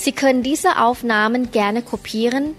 [0.00, 2.54] Sie können diese Aufnahmen gerne kopieren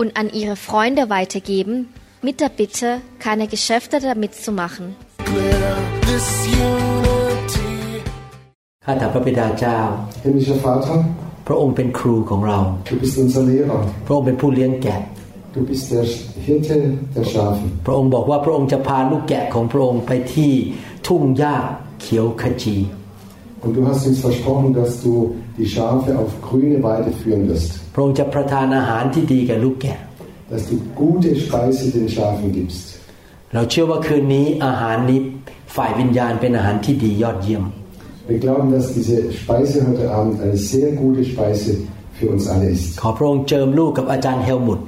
[0.00, 1.88] und an Ihre Freunde weitergeben,
[2.22, 4.86] mit der Bitte, keine Geschäfte damit zu machen.
[8.86, 9.78] ข้าแต่พระบิดาเจ้า
[10.24, 10.98] Himmlischer Vater,
[11.46, 13.82] พระองค์เป็นครูของเรา du bist unser Lehrer.
[14.06, 15.00] พระองค์เป็นผู้เลี้ยงแกะ
[15.56, 16.04] Du bist der
[16.46, 16.76] Hirte
[17.14, 17.62] der Schafe.
[17.86, 20.52] พระองค์บอกว่าพระองค์จะพาลูกแกะของพระองค์ไปที่
[21.06, 21.54] ทุ่งหญ้า
[22.00, 22.76] เขียวขจี
[23.64, 25.12] Und du hast uns versprochen, dass du
[25.60, 27.70] die Schafe auf grüne Weide führen wirst.
[27.94, 29.98] พระองค์จะประทานอาหารที่ดีแก่ลูกแกะ
[30.52, 32.84] Dass du gute Speise den Schafen gibst.
[33.54, 35.20] เราเชื่อว่าคืนนี้อาหารนี้
[35.76, 37.64] ฝ่ายวิญญาณเป็นอาหารที่ดียอดเยี่ยม
[38.30, 41.72] Wir glauben, dass diese Speise heute Abend eine sehr gute Speise
[42.18, 42.86] für uns alle ist.
[43.02, 44.80] ขอพระองค์เจิมลูกกับอาจารย์เฮลมุต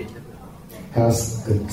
[0.96, 1.10] Herr,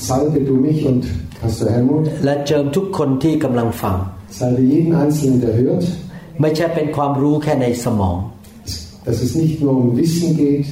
[0.09, 1.02] salbe du mich und
[1.41, 2.03] Pastor Helmut.
[2.25, 3.95] และเจิมทุกคนที่กำลังฟัง
[4.39, 5.83] Salbe jeden Einzelnen, der hört.
[6.41, 8.19] ไม่ใช่เป็นความรู้แค่ในสมอง
[9.06, 10.65] Dass es nicht nur um Wissen geht,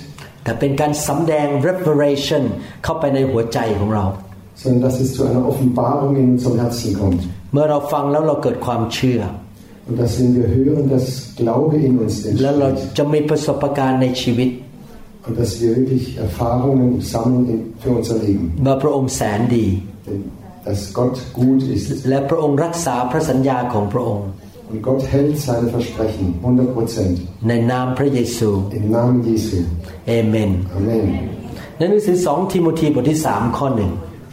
[0.45, 2.43] แต่เป็นการสำแดง revelation
[2.85, 4.05] เข้าไปในหัวใจของเรา
[4.63, 7.21] sondern dass es zu einer Offenbarung in unserem Herzen kommt.
[7.53, 9.21] เมื่อเราฟังแล้วเราเกิดความเชื่อ
[9.89, 11.07] Und dass wenn wir hören, dass
[11.41, 12.97] Glaube in uns แล้วเรา entsteht.
[12.99, 14.49] จะมีประสบการณ์ในชีวิต
[15.27, 18.45] Und dass wir wirklich Erfahrungen sammeln in- für unser Leben.
[18.67, 19.67] ว่าพระองค์แสนดี
[20.09, 20.21] Denn
[20.67, 21.87] dass Gott gut ist.
[22.09, 24.29] และพระองค์รักษาพระสัญญาของพระองค์
[24.72, 27.16] Und Gott hält seine Versprechen 100 Prozent.
[27.48, 29.58] ในนามพระเยซู Im Namen Jesu.
[30.08, 31.06] เอเมน Amen.
[31.78, 33.92] ในหนังสือ2ทิโมธีบทที่ 3 ข้อหนึ่ง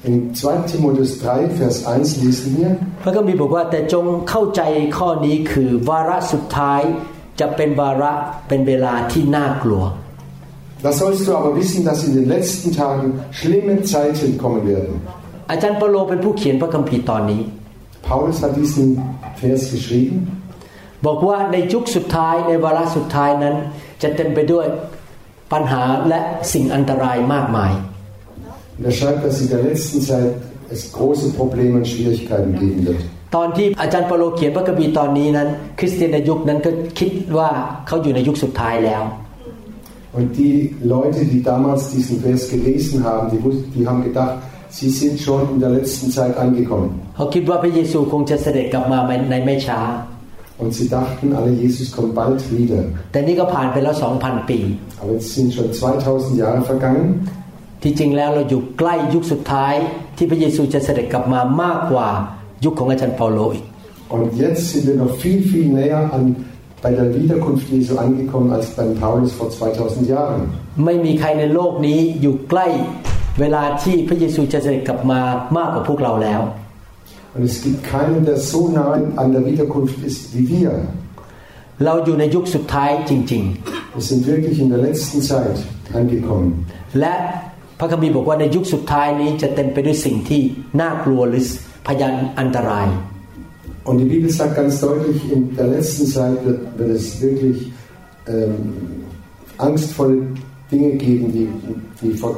[0.08, 2.70] In 2 Timotheus 3, Vers 1 lesen wir,
[3.02, 4.62] พระคัมภีร์บอกว่าแต่จงเข้าใจ
[4.98, 6.82] ข้อนี้คือวาระสุดท้าย
[7.40, 8.12] จะเป็นวาระ
[8.48, 9.84] เป็นเวลาที่น่ากลัว
[10.84, 14.92] Da sollst du aber wissen, dass in den letzten Tagen schlimme Zeiten kommen werden.
[15.50, 17.40] อาจารย์เปาโลเป็นผู้เขียนพระคัมภีร์ตอนนี้
[18.08, 18.84] Paulus hat diesen
[19.40, 20.18] Vers geschrieben.
[21.06, 23.54] บอกว่าในยุคสุดท้ายในวาระสุดท้ายนั้น
[24.02, 24.66] จะเต็มไปด้วย
[25.52, 26.20] ปัญหาและ
[26.52, 27.72] สิ่งอันตรายมากมาย
[28.78, 30.30] Und er schreibt, dass in der letzten Zeit
[30.74, 33.00] es große Probleme und Schwierigkeiten geben wird.
[33.36, 37.50] ตอนที่อาจารย์เปาโลเขียนพระคัมภีร์ตอนนี้นั้น คริสเตียนในยุคนั้นก็คิดว่า
[37.86, 39.02] เขาอยู่ในยุคสุดท้ายแล้ว
[40.18, 40.56] Und die
[40.94, 44.34] Leute, die damals diesen Vers gelesen haben, die, wus- die haben gedacht,
[44.77, 46.89] sie sind schon in der letzten Zeit angekommen.
[47.15, 48.99] เขาคิดว่าพระเยซูคงจะเสด็จกลับมา
[49.29, 49.81] ในไม่ช้า
[50.61, 52.81] Und sie dachten alle, Jesus kommt bald wieder.
[53.11, 54.59] แต่นี่ก็ผ่านไปแล้ว2,000 ปี
[54.99, 57.07] Aber jetzt sind schon 2000 Jahre vergangen.
[57.83, 59.73] ที่จริงแล้วเราอยู่ใกล้ยุคสุดท้าย
[60.17, 62.09] ที่พระเยซูจะเสด็จกลับมามากกว่า
[62.65, 63.65] ยุคของอาจารย์เปาโลอีก
[64.15, 66.23] Und jetzt sind wir noch viel, viel näher an,
[66.83, 70.41] bei der Wiederkunft Jesu angekommen als beim Paulus vor 2000 Jahren.
[70.85, 72.67] ไม่มีใครในโลกนี้อยู่ใกล้
[73.40, 75.20] เวลาที่พระเยซูจะเสด็จกลับมา
[75.56, 76.42] มากกว่าพวกเราแล้ว
[77.34, 80.72] Und es gibt keinen, der so nah an der Wiederkunft ist wie wir.
[81.84, 83.42] เราอยู่ในยุคสุดท้ายจริง
[83.96, 85.56] Wir sind wirklich in der letzten Zeit
[86.00, 86.50] angekommen.
[86.74, 87.14] ๆ และ
[87.78, 90.42] พระคัมภีร์บอกว่าในยุคสุดท้ายนี้จะเต็มไปด้วยสิ่งที่
[90.80, 91.44] น่ากลัวหรือ
[91.86, 92.88] พยานอันตราย
[93.88, 97.70] Und die Bibel sagt ganz deutlich, in der letzten Zeit wird, wird es wirklich
[98.26, 98.56] ähm,
[99.58, 100.26] angstvolle
[100.72, 101.48] Dinge geben, die,
[102.02, 102.34] die, vor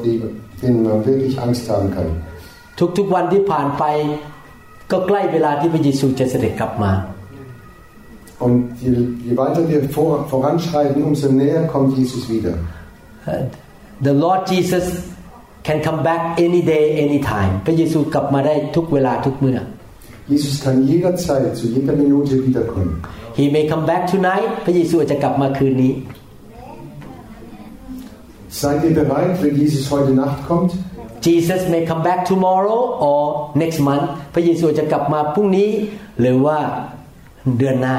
[0.63, 2.09] denen denen man wirklich Angst haben kann.
[2.97, 3.84] ทุกๆวันที่ผ่านไป
[4.91, 6.94] ก็ใกล้เวลาที่พระเยซูจะเสด็จกลับมา
[8.44, 8.91] Und je,
[9.28, 12.53] je weiter wir vor, voranschreiten, umso näher kommt Jesus wieder.
[14.07, 14.85] The Lord Jesus
[15.68, 19.59] can come back any day anytime พระเยซูกลับมาได้ทุกเวลาทุกเมื่อ
[20.34, 22.91] Jesus kann jederzeit, zu jeder Minute wiederkommen.
[23.40, 25.94] He may come back tonight พระเยซูอาจจะกลับมาคืนนี้
[28.53, 30.72] Seid ihr bereit, wenn Jesus heute Nacht kommt?
[31.21, 33.22] Jesus may come back tomorrow or
[33.63, 35.71] next month พระเยซูอาจจะกลับมาพรุ่งนี้
[36.21, 36.59] หรือว่า
[37.59, 37.97] เดือนหน้า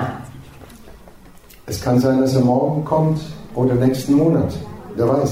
[1.71, 3.19] Es kann sein, dass er morgen kommt
[3.53, 4.51] oder nächsten Monat.
[4.97, 5.31] Wer weiß.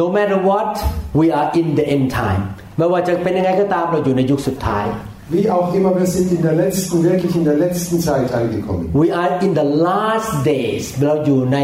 [0.00, 0.72] No matter what
[1.20, 2.42] we are in the end time
[2.78, 4.86] ไม่ว่าจะเป็นยังไงก็ตามเราอยู่ในยุคสุดท้าย
[5.36, 8.84] Wie auch immer, wir sind in der letzten, wirklich in der letzten Zeit angekommen.
[9.02, 11.58] We are in the last days เราอยู่ใน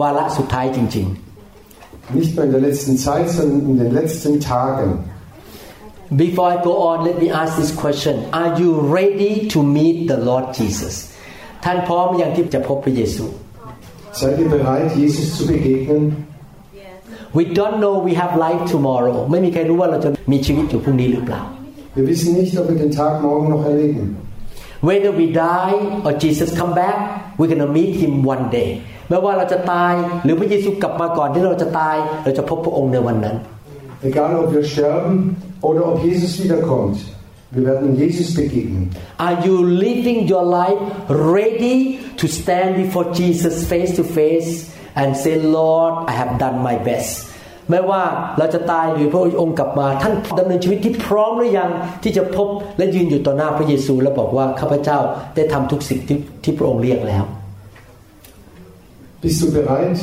[0.00, 1.08] วาระสุดท้ายจริง
[2.18, 4.90] Nicht nur in der letzten Zeit, sondern in den letzten Tagen.
[5.54, 9.96] ๆ Before I go on let me ask this question Are you ready to meet
[10.12, 10.94] the Lord Jesus
[11.64, 13.24] ท่านพร้อมอย่างที่จะพบพระเยซู
[14.20, 16.02] Seid ihr bereit, Jesus zu begegnen?
[17.38, 21.42] We don't know we have life tomorrow ไม่มีใครรู้ว่าเราจะมีชีวิตอยู่พรุ่งนี้หรือเปล่า
[21.96, 24.04] Wir wissen nicht, ob wir den Tag morgen noch erleben.
[24.88, 25.74] Whether we die
[26.06, 26.96] or Jesus come back
[27.38, 28.70] we're gonna meet him one day
[29.09, 33.37] ไม่ว่าเราจะตายหรือพระเยซูกลับมาก่อนที่เราจะตาย เราจะพบพระองค์ในวันนั้น
[34.09, 36.97] Egal, ob wir sterben oder ob Jesus wiederkommt,
[37.55, 38.83] wir werden Jesus begegnen.
[39.25, 39.55] Are you
[39.85, 41.77] living your life ready
[42.19, 44.49] to stand before Jesus face to face
[45.01, 47.11] and say Lord I have done my best
[47.69, 48.03] ไม่ว่า
[48.37, 51.69] เราจะตายหรือพระองค์กลับมา ท่านดำเนินชีวิตที่พร้อมหรือยัง
[52.03, 52.47] ที่จะพบ
[52.77, 54.99] และยืนอยู่ต่อหน้าพระเยซู และบอกว่าข้าพเจ้า
[55.35, 57.23] ได้ทำทุกสิ่งที่ที่พระองค์เรียกแล้ว
[59.22, 59.98] Bist du bereit,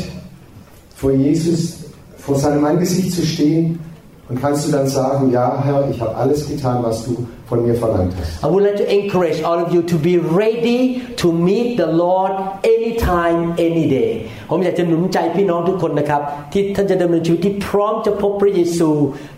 [0.96, 1.86] vor Jesus,
[2.18, 3.80] vor seinem Angesicht zu stehen
[4.28, 7.76] und kannst du dann sagen, ja Herr, ich habe alles getan, was du von mir
[7.76, 8.44] verlangt hast.
[8.44, 12.32] I would like to encourage all of you to be ready to meet the Lord
[12.64, 14.12] anytime any day
[14.50, 16.22] ผมอยากจะหนุนใจพี่น้องทุกคนนะครับ
[16.54, 18.90] ที่ท่านจะดำเนินชีวิตที่พร้อมจะพบพระเยซู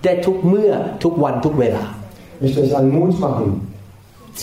[0.04, 0.72] ได้ทุกเมื่อ
[1.04, 1.84] ทุกวันทุกเวลา
[2.40, 3.48] Ich möchte euch einen Mut machen.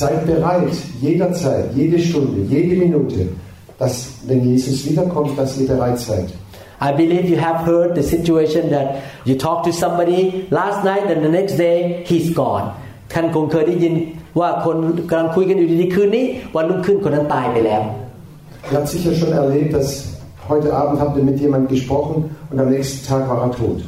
[0.00, 3.20] Seid bereit, jederzeit, jede Stunde, jede Minute,
[3.78, 3.94] dass,
[4.26, 6.28] wenn Jesus wiederkommt, dass ihr bereit seid.
[6.80, 11.24] I believe you have heard the situation that you talk to somebody last night and
[11.24, 12.66] the next day he's gone
[13.12, 13.94] ท่านคงเคยได้ยิน
[14.40, 14.76] ว่าคน
[15.10, 16.26] กำลังคุยกันอยู่ดีๆคืนนี้
[16.56, 17.82] วันรุ่งขึ้นคนนั้นตายไปแล้ว
[18.70, 19.88] Ihr habt sicher schon erlebt, dass
[20.48, 22.16] heute Abend habt ihr mit jemandem gesprochen
[22.50, 23.78] und am nächsten Tag war er tot.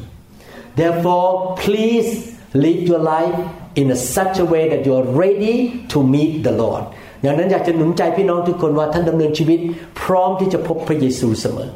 [0.81, 2.09] Therefore, please
[2.53, 3.39] live your life
[3.75, 5.57] in a such a way that you are ready
[5.89, 6.85] to meet the Lord
[7.25, 9.59] ดังนั้นอยากจะหนุนใจพี่น้องทุกคนว่าท่านดำเนินชีวิต
[10.01, 11.71] พร้อมที่จะพบพระเยซูเสมอ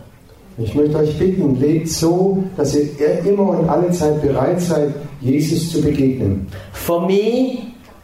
[0.64, 4.93] Ich möchte euch bitten, lebt so, dass ihr immer und alle Zeit bereit seid,
[5.23, 6.49] Jesus zu begegnen.
[6.73, 7.23] For me,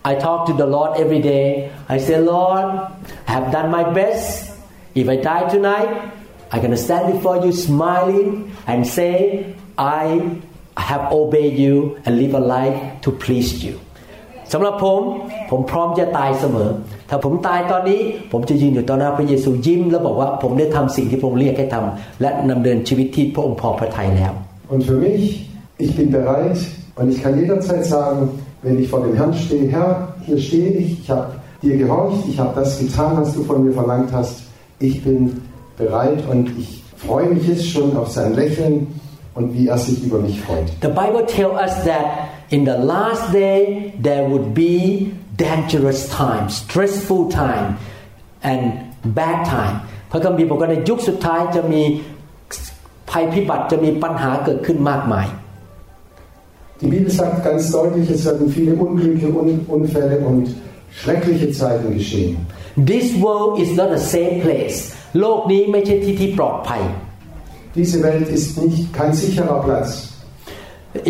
[0.04, 1.70] I talk to the Lord every day.
[1.88, 2.66] I say, Lord,
[3.28, 4.52] I have done my best.
[4.94, 5.90] If I die tonight,
[6.50, 10.38] I'm going to stand before you smiling and say, I
[10.76, 13.80] have obeyed you and live a life to please you.
[14.52, 15.00] สำหรับผม
[15.50, 16.70] ผมพร้อมจะตายเสมอ
[17.10, 18.00] ถ้าผมตายตอนนี้
[18.32, 24.32] ผมจะยืนอยู่ต่อหน้าพระเยซูยิ้ม แล้วบอกว่าผมได้ทำสิ่งที่พระองค์เรียกให้ทำและนำเดินชีวิตที่พระองค์พอพระทัยแล้ว
[24.72, 25.22] Und für mich,
[25.84, 26.58] ich bin bereit
[26.98, 28.20] und ich kann jederzeit sagen,
[28.64, 29.90] wenn ich vor dem Herrn stehe, Herr,
[30.26, 31.26] hier stehe ich, ich habe
[31.62, 34.34] dir gehorcht, ich habe das getan, was du von mir verlangt hast.
[34.80, 35.18] Ich bin
[35.76, 38.88] bereit und ich freue mich jetzt schon auf sein Lächeln
[39.34, 40.68] und wie er sich über mich freut.
[40.82, 42.06] The Bible tells us that
[42.54, 43.58] in the last day
[44.06, 44.74] there would be
[45.46, 47.66] dangerous time, stressful time,
[48.50, 48.60] and
[49.18, 49.76] bad time.
[50.10, 51.82] พระคัมภีร์บอกว่าในยุคสุดท้ายจะมี
[53.10, 55.26] ภัยพิบัติจะมีปัญหาเกิดขึ้นมากมาย
[56.80, 60.44] Die Bibel sagt ganz deutlich, es werden viele Unglücke, Un- Unfälle und
[60.98, 62.36] schreckliche Zeiten geschehen.
[62.92, 64.78] This world is not a safe place
[65.20, 66.82] โลกนี้ไม่ใช่ที่ที่ปลอดภัย
[67.78, 69.90] Diese Welt ist nicht kein sicherer Platz.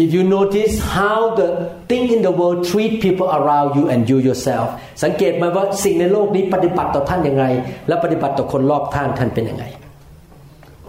[0.05, 1.49] If you notice how the
[1.91, 4.69] thing in the world treat people around you and you yourself
[5.05, 7.45] สังเกตไหมว่าสิ่งในโลกนี้ปฏิบัติต่อท่านอย่างไร
[7.89, 9.67] และปฏิบัติต่อคนรอบข้างท่านเป็นยังไง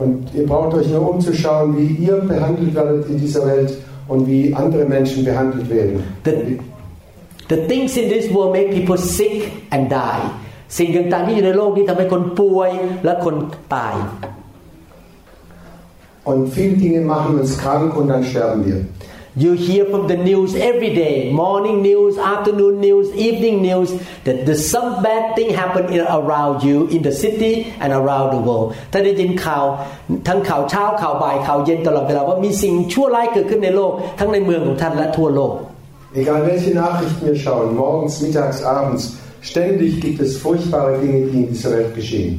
[0.03, 3.71] Und ihr braucht euch nur umzuschauen, wie ihr behandelt werdet in dieser Welt
[4.11, 5.95] und wie andere Menschen behandelt werden.
[6.27, 6.33] The,
[7.53, 9.35] the things in this world make people sick
[9.75, 10.23] and die
[10.77, 12.71] สิ่งต่างๆที่อยู่ในโลกนี้ทำให้คนป่วย
[13.05, 13.35] และคน
[13.75, 13.95] ตาย
[16.23, 18.85] Und viele Dinge machen uns krank und dann sterben wir.
[19.44, 23.89] You hear from the news every day, morning news, afternoon news, evening news,
[24.23, 28.42] that there's some bad thing happen in, around you in the city and around the
[28.47, 28.68] world.
[28.92, 29.66] ถ้าได้ยินข่าว
[30.27, 35.54] ทั้งข่าวเช้าข่าวบ่ายข่าวเย็นตลอดเวลาว่ามีสิ่งชั่วร้ายเกิดขึ้นในโลก ทั้งในเมืองของท่านและทั่วโลก
[36.21, 39.04] Egal welche Nachrichten wir schauen, morgens, mittags, abends,
[39.51, 42.31] ständig gibt es furchtbare Dinge, die in dieser Welt geschehen.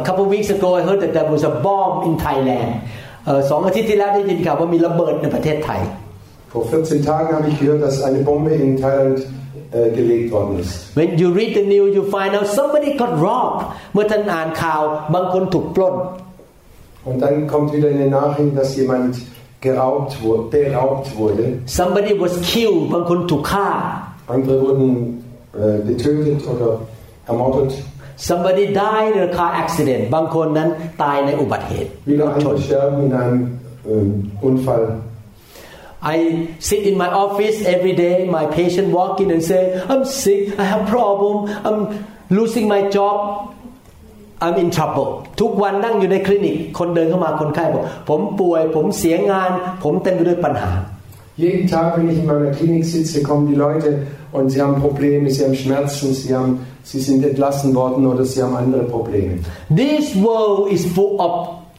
[0.00, 2.97] A couple of weeks ago I heard that there was a bomb in Thailand เอ่อ
[3.50, 5.82] สองอาทิตย์ที่แล้วได้ยินข่าวว่ามีระเบิดในประเทศไทย
[6.52, 9.18] Vor 14 Tagen habe ich gehört, dass eine Bombe in Thailand
[9.72, 10.72] äh, gelegt worden ist.
[11.00, 13.60] When you read the news you find out somebody got robbed
[13.92, 14.82] เมื่อท่านอ่านข่าว
[15.14, 15.94] บางคนถูกปล้น
[17.08, 19.12] Und dann kommt wieder eine Nachricht, dass jemand
[19.66, 21.44] geraubt wurde, beraubt wurde.
[21.78, 23.68] somebody was killed บางคนถูกฆ่า
[24.34, 24.88] Andere wurden
[25.62, 26.68] äh, getötet oder
[27.30, 27.72] ermordet.
[28.27, 30.69] Somebody died in a car accident บางคนนั้น
[31.03, 33.39] ตายในอุบัติเหตุร Wieder ถชน andere sterben in einem
[33.91, 34.09] ähm,
[34.47, 34.83] Unfall.
[36.15, 36.17] I
[36.69, 39.61] sit in my office every day my patient walk in and say
[39.91, 41.35] I'm sick I have problem
[41.67, 41.79] I'm
[42.37, 43.15] losing my job
[44.45, 45.09] I'm in trouble
[45.41, 49.49] ทุกวันนั่งอยู่ในคลินิก คนเดินเข้ามาคนไข้บอกผมป่วย ผมเสียงาน
[49.83, 50.71] ผมเต็มไปด้วยปัญหา
[51.43, 53.89] Jeden Tag, wenn ich in meiner Klinik sitze, kommen die Leute
[54.36, 56.52] und sie haben Probleme, sie haben Schmerzen, sie, haben,
[56.90, 59.34] sie sind entlassen worden oder sie haben andere Probleme.
[59.84, 61.32] This world is full of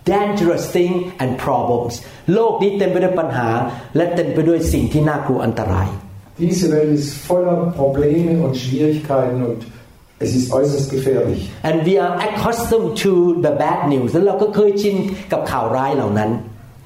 [0.06, 1.94] dangerous thing and problems
[2.34, 3.50] โลกนี้เต็มไปด้วยปัญหา
[3.96, 5.90] และเต็มไปด้วยสิ่งที่น่ากลัวอันตราย
[6.44, 9.60] Diese Welt ist voller Probleme und Schwierigkeiten und
[10.26, 11.42] es ist äußerst gefährlich.
[11.70, 13.12] and we are accustomed to
[13.46, 14.96] the bad news แล้วเราก็เคยชิน
[15.32, 16.32] กับข่าวร้ายเหล่านั้น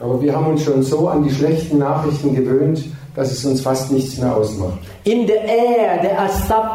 [0.03, 2.79] Aber wir haben uns schon so an die schlechten Nachrichten gewöhnt,
[3.15, 4.77] dass es uns fast nichts mehr ausmacht.
[5.13, 6.67] in the air there are stuff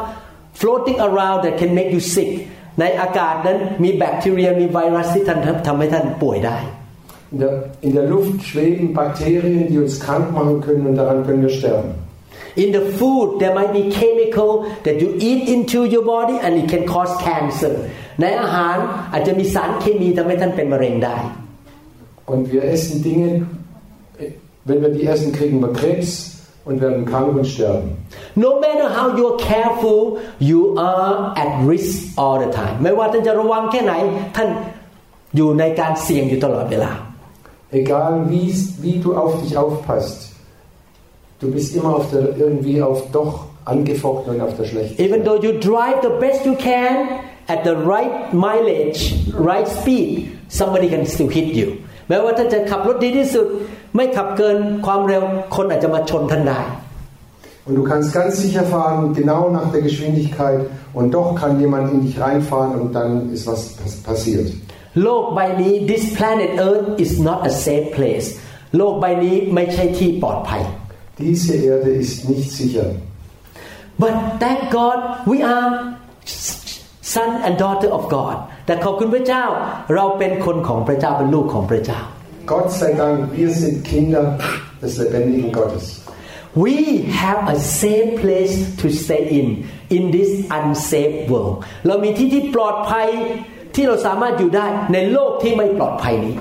[0.60, 2.30] floating around that can make you sick
[2.80, 6.58] ในอากาศนั้นมีแบคทีเรียมีไวรัสที่ท่านทำให้ท่านป่วยได้
[7.32, 7.54] In der,
[7.86, 11.90] in der Luft schweben Bakterien, die uns krank machen können und daran können wir sterben.
[12.54, 14.50] In the food there might be chemical
[14.84, 17.72] that you eat into your body and it can cause cancer
[18.20, 18.76] ในอาหาร
[19.12, 21.16] อาจจะมีสารเคมีทำให้ท่านเป็นมะเร็งได้
[22.32, 23.30] Und wir essen Dinge,
[24.64, 26.10] wenn wir die essen, kriegen wir Krebs
[26.64, 27.96] und werden krank und sterben.
[28.34, 33.92] No matter how you're careful you are at risk all the time ไม่ว่าท่านจะระวังแค่ไหน
[34.36, 34.48] ท่าน
[35.36, 36.92] อยู่ในการเสี่ยงอยู่ตลอดเวลา
[37.82, 38.48] Egal wie,
[38.84, 40.18] wie du auf dich aufpasst,
[41.40, 43.32] du bist immer auf der, irgendwie auf doch
[43.64, 44.96] angefochten und auf der schlechten.
[45.06, 46.94] Even though you drive the best you can
[47.52, 49.00] at the right mileage
[49.50, 50.10] right speed
[50.60, 51.68] somebody can still hit you
[52.08, 53.46] แม้ว่าท่านจะขับรถดีที่สุด
[53.95, 55.23] ไม่ขับเกินความเร็ว
[55.55, 56.61] คนอาจจะมาชนท่านได้
[57.67, 60.61] Und du kannst ganz sicher fahren, genau nach der Geschwindigkeit,
[60.97, 64.47] und doch kann jemand in dich reinfahren und dann ist was pass- passiert.
[65.03, 68.27] โลกใบนี้ this planet Earth is not a safe place
[68.77, 70.61] โลกใบนี้ไม่ใช่ที่ปลอดภัย
[71.25, 72.87] Diese Erde ist nicht sicher.
[74.03, 74.97] but thank God
[75.31, 75.67] we are
[77.13, 79.43] son and daughter of God แต่ขอบคุณพระเจ้า
[79.95, 81.99] เราเป็นคนของพระเจ้าเป็นลูกของพระเจ้า
[82.48, 84.38] Gott sei Dank, wir sind Kinder
[84.82, 85.84] des lebendigen Gottes.
[86.54, 89.46] We have a safe place to stay in
[89.90, 91.54] in this unsafe world
[91.86, 93.08] เรามีที่ที่ปลอดภัย
[93.74, 96.34] ที่เราสามารถอยู่ได้ในโลกที่ไม่ปลอดภัยนี้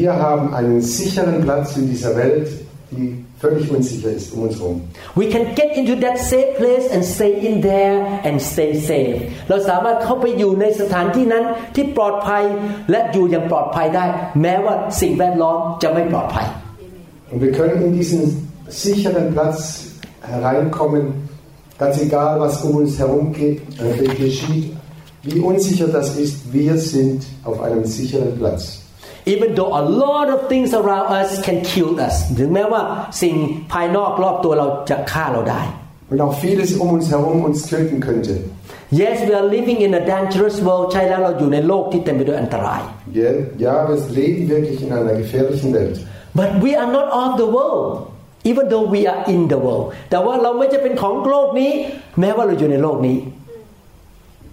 [0.00, 2.46] Wir haben einen sicheren Platz in dieser Welt,
[2.90, 3.08] die
[3.42, 4.80] völlig unsicher ist um uns herum.
[5.14, 9.16] We can get into that safe place and stay in there and stay safe
[9.48, 12.44] เราสามารถเข้าไปอยู่ในสถานที่นั้นที่ปลอดภัย
[12.90, 14.04] และอยู่อย่างปลอดภัยได้
[14.42, 16.46] แม้ว่าสิ่งแวดล้อมจะไม่ปลอดภัย
[17.30, 18.22] Und wir können in diesen
[18.68, 19.58] sicheren Platz
[20.22, 21.28] hereinkommen,
[21.78, 24.66] ganz egal, was um uns herum geht, äh, geschieht,
[25.22, 28.80] wie unsicher das ist, wir sind auf einem sicheren Platz.
[29.32, 32.82] even though a lot of things around us can kill us ถึงแม้ว่า
[33.22, 33.34] สิ่ง
[33.72, 35.62] ภายนอกรอบตัวเราจะฆ่าเราได้
[36.12, 38.34] Und auch vieles um uns herum uns töten könnte.
[39.00, 42.82] Yes we are living in a dangerous world ใช่แล้วเราอยู่ในโลกที่เต็มไปด้วยอันตราย
[43.20, 43.30] Ja,
[43.66, 45.96] ja, wir leben wirklich in einer gefährlichen Welt.
[46.40, 47.86] but we are not of the world
[48.50, 51.72] even though we are in the world แต่ว่าเราไม่จะเป็นของโลกนี้
[52.20, 53.18] แม้ว่าเราอยู่ในโลกนี้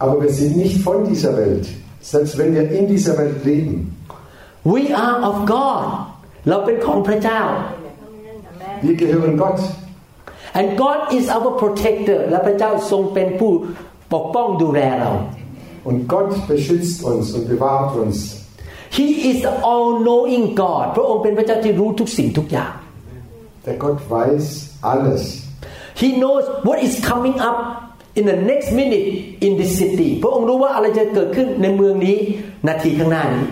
[0.03, 1.65] Aber wir sind nicht von dieser Welt,
[2.13, 3.75] selbst wenn wir in dieser Welt leben.
[4.72, 5.84] we are of God
[6.48, 7.40] เราเป็นของพระเจ้า
[8.86, 9.58] Wir gehören Gott.
[10.58, 13.52] and God is our protector และพระเจ้าทรงเป็นผู้
[14.14, 15.12] ปกป้องดูแลเรา
[15.88, 18.16] Und Gott beschützt uns und bewahrt uns.
[18.98, 22.72] He is the all-knowing God พระองค์เป็นพระเจ้าที่รู้ทุกสิ่งทุกอย่าง
[23.66, 24.44] Der Gott weiß
[24.92, 25.22] alles.
[26.02, 27.58] He knows what is coming up
[28.18, 29.06] in the next minute
[29.46, 32.16] in this city พระองค์รู้ว่าอะไรจะเกิดขึ้นในเมืองนี้
[32.68, 33.46] นาทีข้างหน้านี้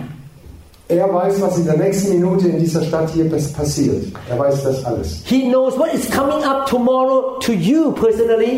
[0.88, 4.02] Er weiß, was in der nächsten Minute in dieser Stadt hier pas- passiert.
[4.28, 5.22] Er weiß das alles.
[5.24, 8.54] He knows what is coming up tomorrow to you personally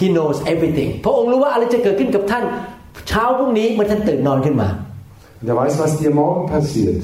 [0.00, 2.44] He knows everything พระองค์รู้ว่าอะไรจะเกิดขึ้นกับท่าน
[3.08, 4.68] เช้าพรุ่งนี้เมื่อท่านตื่นนอนขึ้นมา
[5.40, 7.02] Und er weiß, was dir morgen passiert,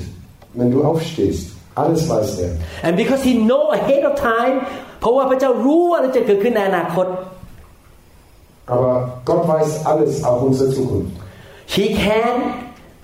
[0.58, 1.42] wenn du aufstehst.
[1.82, 2.50] Alles weiß er.
[2.86, 4.56] and because he know ahead of time
[5.00, 7.06] เพราะว่าพระเจ้ารู้ว่าอะไรจะเกิดขึ้นในอนาคต
[8.66, 11.10] Aber Gott weiß alles, auch unsere Zukunft.
[11.66, 12.34] He can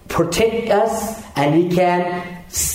[0.09, 0.93] protect us
[1.42, 2.00] and he can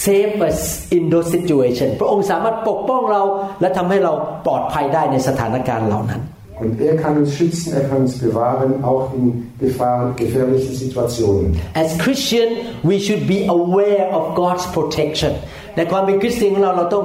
[0.05, 0.59] save us
[0.97, 3.23] in those situations พระองค์สามารถปกป้องเรา
[3.61, 4.13] และทำให้เรา
[4.47, 6.23] ปลอดภัยได้ในสถานการณ์เหล่านั้น
[6.63, 11.47] Und er kann uns schützen, er kann uns bewahren, auch in Gefahr, gefährlichen Situationen.
[11.85, 12.49] As Christian
[12.91, 15.33] we should be aware of God's protection
[15.77, 17.05] ในความเป็นคริสเตียนของเราเราต้อง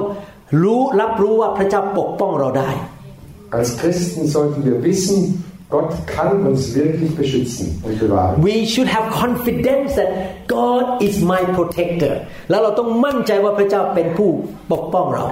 [0.62, 2.70] รู้รับรู้ว่าพระเจ้าปกป้องเราได้
[3.58, 5.18] Als Christen sollten wir wissen,
[5.75, 8.35] Gott kann uns wirklich beschützen und bewahren.
[8.43, 10.09] We should have confidence that
[10.57, 12.13] God is my protector
[12.49, 14.29] แล้วเราต้องมั่นใจว่าพระเจ้าเป็นผู้
[14.71, 15.25] ปกป้องเรา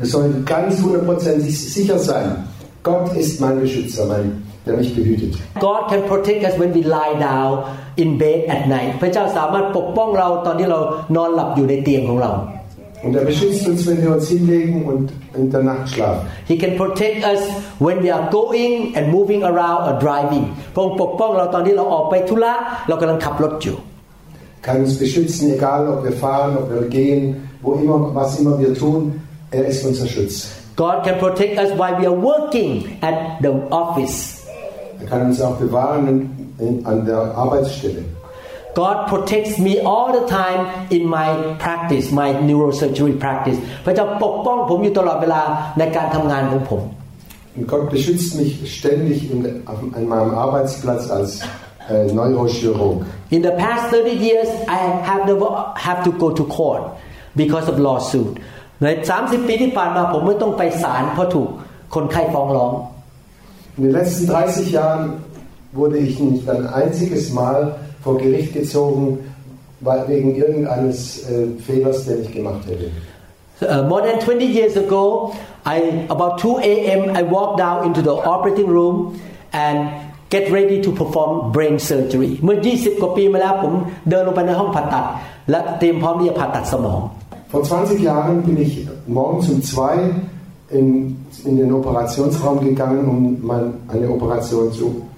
[0.00, 2.26] Wir sollten ganz hundertprozentig sicher sein,
[2.88, 4.26] Gott ist mein Beschützer, mein,
[4.64, 5.32] der mich behütet.
[5.66, 7.50] God can protect us when we lie down
[8.02, 10.78] in bed at night พระเจ้าสามารถปกป้องเราตอนที่เรา
[11.16, 12.32] นอนหลับอยู่ในเตียงของเรา
[13.04, 16.26] Und er beschützt uns, wenn wir uns hinlegen und in der Nacht schlafen.
[16.48, 17.40] He can protect us
[17.78, 22.54] when we are going and moving around or driving พระองค์ปกป้องเราตอนที่เราออกไปธุระ
[22.88, 23.78] เรากำลังขับรถอยู่
[24.62, 28.74] kann uns beschützen, egal ob wir fahren, ob wir gehen, wo immer, was immer wir
[28.74, 29.20] tun.
[29.50, 30.34] Er ist unser Schutz.
[30.76, 34.44] God can protect us while we are working at the office.
[35.00, 38.04] Er kann uns auch bewahren in, in, an der Arbeitsstelle.
[38.80, 40.60] God protects me all the time
[40.96, 41.28] in my
[41.64, 45.42] practice my neurosurgery practice พระเจ้าปกป้องผมอยู่ตลอดเวลา
[45.78, 46.82] ในการทำงานของผม
[47.56, 49.38] Und Gott beschützt mich ständig in,
[49.70, 51.30] auf, an meinem Arbeitsplatz als
[51.90, 52.96] äh, Neurochirurg.
[53.36, 54.78] In the past 30 years I
[55.10, 55.48] have never
[55.86, 56.82] have to go to court
[57.42, 58.32] because of lawsuit
[58.82, 61.48] ใน 30 ปีที่ผ่านมาผมไม่ต้องไปศาลเพราะถูก
[61.94, 62.72] คนไข้ฟ้องร้อง
[63.76, 65.04] In den letzten 30 Jahren
[65.78, 67.58] wurde ich nicht ein einziges Mal
[68.02, 69.18] vor Gericht gezogen,
[69.80, 72.90] weil wegen irgendeines äh, Fehlers, den ich gemacht hätte.
[73.60, 75.34] Uh, more than 20 years ago,
[75.66, 77.16] I about 2 a.m.
[77.16, 79.20] I walked down into the operating room
[79.52, 79.90] and
[80.30, 83.72] get ready to perform brain surgery เมื่อ 20 กว่าปีมาแล้วผม
[84.10, 85.04] เดินลงไปในห้องผ่าตัด
[85.50, 87.00] และเตรียมพร้อมที่จะผ่าตัดสมอง
[87.52, 88.72] Vor 20 Jahren bin ich
[89.18, 89.94] morgens um zwei
[90.78, 90.86] in,
[91.44, 93.18] in den Operationsraum gegangen, um
[93.50, 95.11] mal eine Operation zu, zu machen.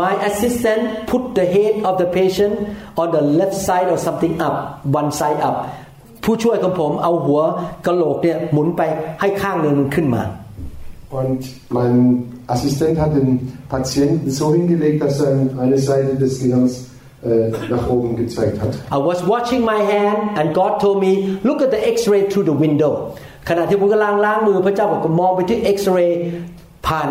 [0.00, 2.54] My assistant put the head of the patient
[3.00, 5.56] on the left side or something up one side up
[6.24, 7.40] ผู้ช่วยของผมเอาหัว
[7.86, 8.82] กะโหลกเนี่ยหมุนไป
[9.20, 10.22] ให้ข้างหนึ่งมันขึ้นมา
[11.18, 11.40] Und
[11.70, 11.96] mein
[12.48, 13.30] Assistent hat den
[13.68, 16.72] Patienten so hingelegt, dass er eine Seite des Gehirns
[17.22, 18.72] äh, nach oben gezeigt hat.
[18.90, 21.12] I was watching my hand and God told me
[21.48, 22.92] look at the X-ray through the window
[23.48, 26.12] ขณะที่ผมกำลังล้างมือพระเจ้าบอกก็มองไปที่ X-ray
[26.86, 27.08] ผ่าน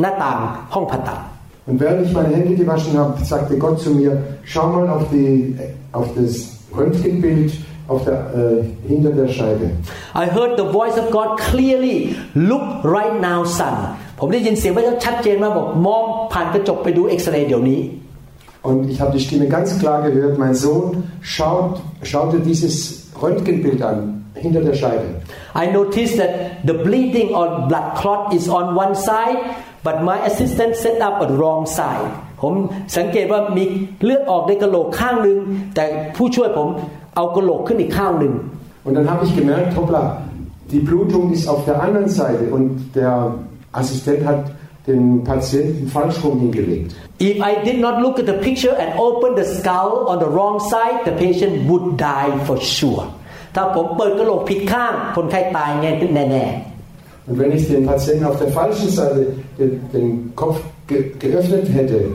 [0.00, 0.38] หน้าต่าง
[0.74, 1.18] ห้องผ่าตัด
[1.67, 5.55] Und während ich meine Hände gewaschen habe, sagte Gott zu mir, schau mal auf, die,
[5.93, 7.53] auf das Röntgenbild
[7.87, 9.71] auf der, äh, hinter der Scheibe.
[10.15, 13.75] I heard the voice of God clearly look right now son
[14.19, 17.81] ผมได้ยินเสียงพระเจ้าชัดเจนมากบอกมองผ่านกระจกไปดูเอ็กซเรย์เดี๋ยวนี้
[18.67, 22.73] Und ich habe die Stimme ganz klar gehört, mein Sohn, schaut, schau dir dieses
[23.21, 25.07] Röntgenbild an, hinter der Scheibe.
[25.53, 26.31] I noticed that
[26.65, 29.39] the bleeding or blood clot is on one side
[29.86, 32.10] but my assistant set up a wrong side
[32.42, 32.54] ผม
[32.96, 33.64] สังเกตว่ามี
[34.04, 35.38] เลือดออกในกระโหลกข้างหนึ่ง
[35.74, 35.84] แต่
[36.16, 36.68] ผู้ช่วยผม
[37.16, 38.34] เอากระโหลกขึ้นอีกข้างหนึ่ง
[38.86, 40.02] Und dann habe ich gemerkt, hoppla,
[40.72, 43.34] die Blutung ist auf der anderen Seite und der
[43.72, 44.40] Assistent hat
[44.86, 46.94] den Patienten falsch rum hingelegt.
[47.20, 50.56] If I did not look at the picture and open the skull on the wrong
[50.72, 53.04] side the patient would die for sure
[53.54, 55.90] ถ้าผมเปิดกระโหลกผิดข้างคนไข้ตายแน่
[56.32, 56.44] แน่
[57.28, 62.06] Und wenn ich den Patienten auf der falschen Seite den, den Kopf ge geöffnet hätte,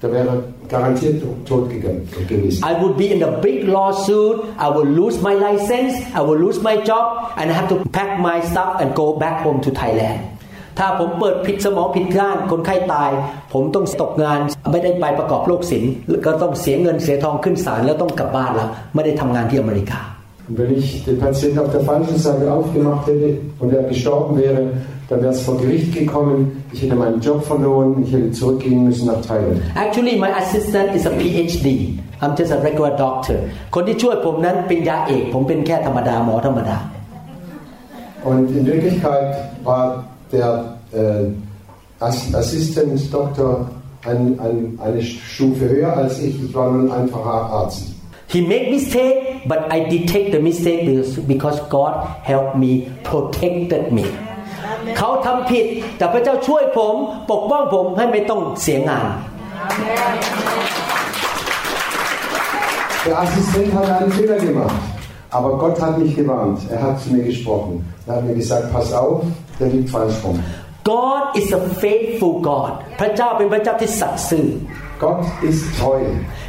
[0.00, 2.62] da wäre garantiert tot gegangen, gewesen.
[2.64, 6.62] I would be in a big lawsuit I would lose my license I would lose
[6.62, 10.20] my job and I have to pack my stuff and go back home to Thailand
[10.78, 13.10] ถ้าผมเปิดผิดสมองผิดด้านคนไข้ตาย
[13.52, 14.38] ผมต้องตกงาน
[14.70, 15.90] ไม่ได้ไปประกอบโรคศิลป์
[16.26, 20.00] ก็ต้องเสียเงินเสียทองขึ้นศาลแล้วต้องกลับบ้านแล้วไม่ได้ทำงานที่อเมริกา
[20.49, 24.69] Und wenn ich den Patienten auf der falschen Seite aufgemacht hätte und er gestorben wäre,
[25.09, 29.07] dann wäre es vor Gericht gekommen, ich hätte meinen Job verloren, ich hätte zurückgehen müssen
[29.07, 29.59] nach Thailand.
[29.75, 33.37] Actually my assistant is a PhD I'm just a regular doctor
[33.75, 36.77] คนที่ช่วยผมนั้นเป็นยาเอก ผมเป็นแค่ธรรมดาหมอธรรมดา
[38.29, 39.31] Und in Wirklichkeit
[39.63, 39.85] war
[40.31, 40.49] der
[40.91, 41.25] äh,
[41.99, 43.69] Ass Assistent Doktor
[44.03, 46.35] ein, ein, eine Stufe höher als ich.
[46.43, 47.83] Ich war nur ein einfacher Arzt.
[48.32, 49.16] He make mistake
[49.50, 51.92] but I detect the mistake because, because God
[52.30, 52.72] helped me
[53.08, 54.06] protected me
[54.98, 55.66] เขาทำผิด
[55.98, 56.94] แต่พระเจ้าช่วยผม
[57.30, 59.06] ปกป้องผมให้ไม่ต้องเสียงาน
[63.06, 64.74] Der Assistent hat einen Fehler gemacht,
[65.30, 66.58] aber Gott hat mich gewarnt.
[66.70, 67.72] Er hat zu mir gesprochen.
[68.06, 69.22] Er hat mir gesagt, pass auf,
[69.58, 70.36] der liegt falsch rum.
[70.84, 74.46] God is a faithful God พระเจ้าเป็นพระเจ้าที่สัตย์ซื่อ
[75.03, 76.05] Gott ist treu.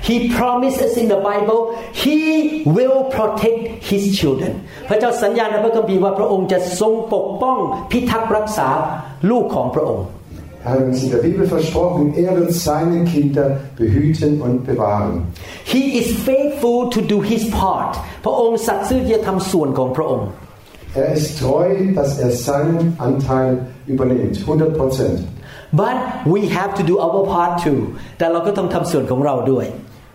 [0.09, 1.61] He promises in the Bible
[2.04, 4.52] He will protect His children
[4.88, 7.59] พระเจ้าสัญญาในพระคัมภีร์ว่าพระองค์จะทรงปกป้อง
[7.90, 8.68] พิทักษ์รักษา
[9.30, 10.06] ลูกของพระองค์
[10.64, 15.12] Er hat uns in der Bibel versprochen, er wird seine Kinder behüten und bewahren.
[15.74, 17.92] He is faithful to do His part
[18.24, 20.28] พระองค์สัตย์ซื่อที่จะทำส่วนของพระองค์
[21.00, 23.50] Er ist treu, dass er seinen Anteil
[23.87, 25.18] übernimmt, 100 Prozent.
[25.80, 25.96] but
[26.35, 27.80] we have to do our part too
[28.18, 29.66] แต่เราก็ต้องทำส่วนของเราด้วย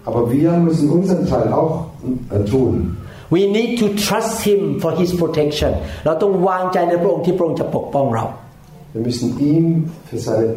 [0.09, 1.73] Aber wir müssen unseren Teil auch
[2.35, 2.73] äh, tun.
[3.35, 5.71] we need to trust Him for His protection
[6.05, 8.25] เราต้องวางใจในพระองค์ที่พระองค์จะปกป้องเรา
[8.93, 9.65] Wir müssen ihm
[10.09, 10.47] für seine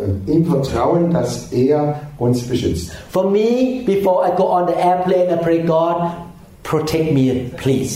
[0.00, 2.84] äh, ihm vertrauen, dass er uns beschützt.
[3.14, 5.96] For me, before I go on the airplane, I pray God
[6.70, 7.24] protect me,
[7.62, 7.94] please.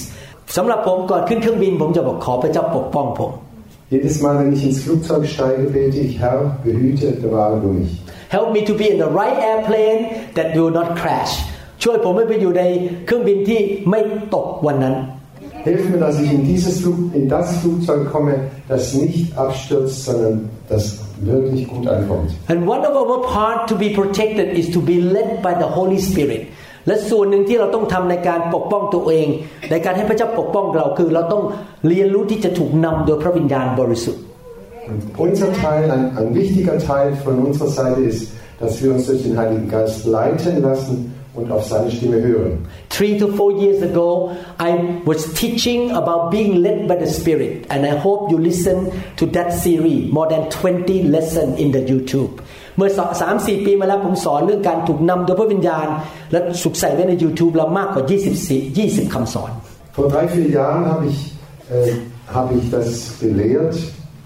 [0.56, 3.32] สำหรับผมก่อนขึ้นเครื่องบินผมจะบอกขอพระเจ้าปกป้องผม
[3.90, 8.00] Jedes Mal, wenn ich ins Flugzeug steige, bete ich, Herr, behüte, bewahre du mich.
[8.30, 10.00] Help me to be in the right airplane
[10.34, 11.32] that will not crash.
[11.82, 12.62] ช่วยผมให้ไปอยู่ใน
[13.06, 13.60] เครื่องบินที่
[13.90, 14.00] ไม่
[14.34, 14.96] ตกวันนั้น
[15.66, 18.34] Hilf mir, dass ich in, dieses Flug, in das Flugzeug komme,
[18.68, 20.82] das nicht abstürzt, sondern das
[21.30, 22.28] wirklich gut ankommt.
[22.52, 25.98] and one of our part to be protected is to be led by the Holy
[26.10, 26.42] Spirit
[26.87, 29.27] และส่วนหนึ่งที่เราต้องทำในการปกป้องตัวเอง
[29.71, 31.43] ในการให้พระเจ้าปกป้องเราคือ เราต้อง
[31.87, 34.23] เรียนรู้ที่จะถูกนำโดยพระวิญญาณบริสุทธิ์
[34.87, 39.23] Und unser Teil, ein, ein wichtiger Teil von unserer Seite ist, dass wir uns durch
[39.23, 42.65] den Heiligen Geist leiten lassen und auf seine Stimme hören.
[42.89, 47.85] Three to four years ago, I was teaching about being led by the Spirit, and
[47.85, 50.11] I hope you listen to that series.
[50.11, 52.41] More than 20 lessons in the YouTube.
[52.80, 52.88] เมื่อ
[53.20, 55.86] สามสี่ปีมาแล้วผมสอนเรื่องการถูกนำโดยพระวิญญาณ
[56.32, 58.04] และสุกใส่ไว้ใน YouTube เรามากกว่า
[58.42, 59.52] 24 20คำสอน
[59.96, 61.18] Vor drei, vier Jahren habe ich,
[61.70, 61.92] äh,
[62.38, 63.76] habe ich das gelehrt,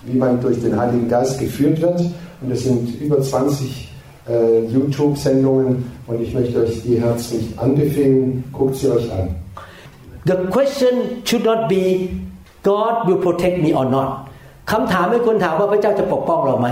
[0.05, 2.01] wie man durch den Heiligen Geist geführt wird.
[2.41, 3.89] Und es sind über 20
[4.29, 5.69] äh, YouTube-Sendungen
[6.09, 8.43] und ich möchte euch die herzlich anbefehlen.
[8.53, 9.37] Guckt sie euch an.
[10.27, 11.85] The question should not be
[12.63, 14.11] God will protect me or not
[14.71, 16.69] คำถามไม่ควรถามว่าพระเจ้าจะปกป้องเราไหม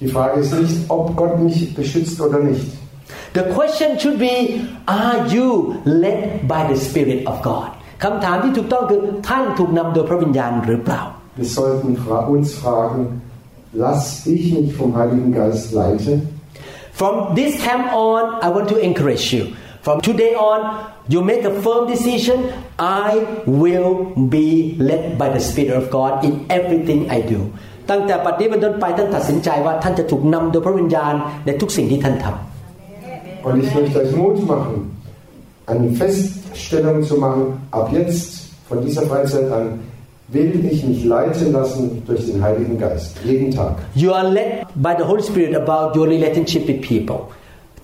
[0.00, 2.66] Die Frage ist nicht, ob Gott mich beschützt oder nicht.
[3.34, 7.68] The question should be Are you led by the Spirit of God
[8.02, 11.02] คำถามที่ถูกต้องคือท่านถูกนำโดยพระวิญญาณหรือเปล่า
[11.40, 13.02] Wir sollten fra uns fragen,
[13.84, 14.04] lass
[14.34, 16.16] ich mich vom Heiligen Geist leiten?
[17.00, 19.44] From this time on I want to encourage you
[19.86, 20.60] From today on
[21.12, 22.38] you make a firm decision
[22.78, 23.08] I
[23.62, 23.90] will
[24.36, 24.48] be
[24.88, 27.40] led by the Spirit of God in everything I do
[27.90, 31.14] ตั้งแต่ปัจจุบันต้นไปท่านตัดสินใจว่าท่านจะถูกนำโดยพระวิญญาณ
[31.46, 32.36] ในทุกสิ่งที่ท่านทำ
[33.46, 34.74] Und ich möchte euch Mut machen,
[35.66, 38.30] eine Feststellung zu machen, ab jetzt,
[38.68, 39.80] von dieser Freizeit an,
[40.28, 43.74] will ich mich leiten lassen durch den Heiligen Geist, jeden Tag.
[43.94, 47.20] You are led by the Holy Spirit about your relationship with people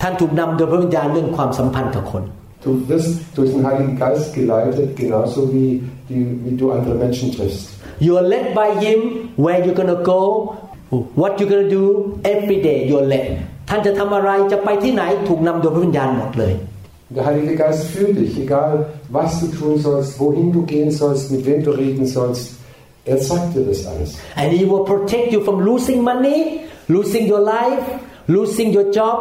[0.01, 2.23] ท่านถูกนำโดยพระวิญญาณเรื่องความสัมพันธ์กับคน
[2.63, 7.69] Du wirst durch den Heiligen Geist geleitet, genauso wie, die, wie du andere Menschen triffst.
[7.99, 10.55] You are led by Him where you're gonna go
[11.21, 13.29] what you're gonna do every day you're led
[13.69, 16.53] ท่านจะทำอะไรจะไปที่ไหนถูกนำโดยพระวิญญาณหมดเลย
[17.15, 18.71] Der Heilige Geist führt dich, egal
[19.17, 22.45] was du tun sollst, wohin du gehen sollst, mit wem du reden sollst.
[23.11, 24.09] Er sagt dir das alles.
[24.39, 26.39] and He will protect you from losing money
[26.95, 27.87] losing your life
[28.35, 29.17] losing your job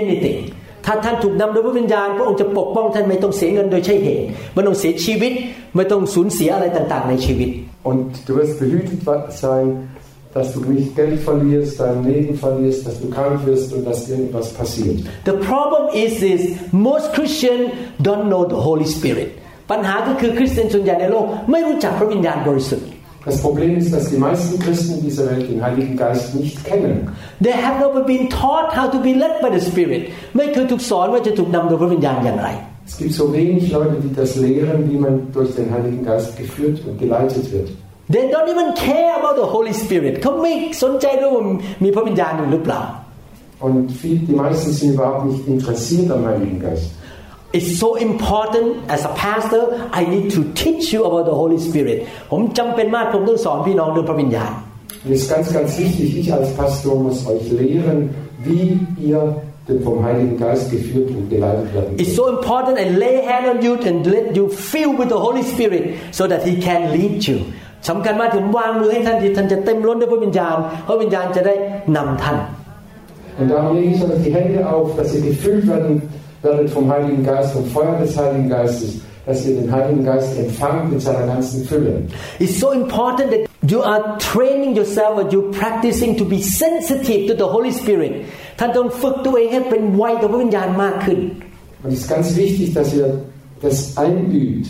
[0.00, 0.38] anything
[0.85, 5.33] ถ้าท่านถูกนำโดยพระวิญญาณ พระองค์จะปกป้องท่านไม่ต้องเสียเงินโดยใช่เหตุไม่ต้องเสียชีวิต
[5.75, 7.49] ไม่ต้องสูญเสียอะไรต่างๆ ในชีวิต
[7.89, 8.99] Und du wirst behütet
[9.43, 9.65] sein,
[10.35, 14.47] dass du nicht Geld verlierst, dein Leben verlierst, dass du krank wirst und dass irgendwas
[14.59, 14.97] passiert.
[15.25, 16.41] The problem is is
[16.71, 17.59] most Christian
[18.07, 19.29] don't know the Holy Spirit
[19.71, 22.87] ปัญหาก็คือคริสเตียนส่วนใหญ่ในโลกไม่รู้จักพระวิญญาณบริสุทธิ์
[23.28, 26.94] Das Problem ist, dass die meisten Christen dieser Welt den Heiligen Geist nicht kennen.
[27.42, 30.02] They have never been taught how to be led by the Spirit
[30.36, 32.48] ไม่เคยถูกสอนว่าจะถูกนำโดยพระวิญญาณอย่างไร
[32.88, 36.76] Es gibt so wenig Leute, die das lehren, wie man durch den Heiligen Geist geführt
[36.86, 37.68] und geleitet wird.
[38.14, 41.42] They don't even care about the Holy Spirit เขาไม่สนใจด้วยว่า
[41.84, 42.82] มีพระวิญญาณอยู่หรือเปล่า
[43.66, 46.88] Und viel, die meisten sind überhaupt nicht interessiert am Heiligen Geist.
[47.56, 49.62] It's so important as a pastor
[50.00, 51.98] I need to teach you about the Holy Spirit
[52.32, 54.52] ผมจำเป็นมากผมต้องสอนพี่น้องเรื่องพระวิญญาณ
[55.08, 57.98] Mir ist ganz, ganz wichtig, ich als Pastor muss euch lehren,
[58.46, 58.66] wie
[59.08, 59.22] ihr
[59.68, 62.20] denn vom Heiligen Geist geführt und geleitet werden It's könnt.
[62.20, 65.84] so important I lay hand on you and let you fill with the Holy Spirit
[66.18, 67.38] so that He can lead you
[67.88, 70.56] สำคัญมากถึงวางมือให้ท่านที่ท่านจะเต็มล้นด้วยพระวิญญาณ
[70.88, 71.54] พระวิญญาณจะได้
[71.96, 72.38] นำท่าน
[73.38, 75.92] Und darum lege ich euch die Hände auf, dass ihr gefüllt werden
[76.42, 80.92] werdet vom Heiligen Geist, vom Feuer des Heiligen Geistes, dass ihr den Heiligen Geist empfangt
[80.92, 82.02] mit seiner ganzen Fülle.
[82.38, 87.34] It's so important that you are training yourself or you practicing to be sensitive to
[87.36, 88.12] the Holy Spirit
[88.58, 91.20] ท่านต้องฝึกตัวเองให้เป็นไวกับพระวิญญาณมากขึ้น
[91.82, 93.08] Und es ist ganz wichtig, dass ihr
[93.64, 94.66] das einübt,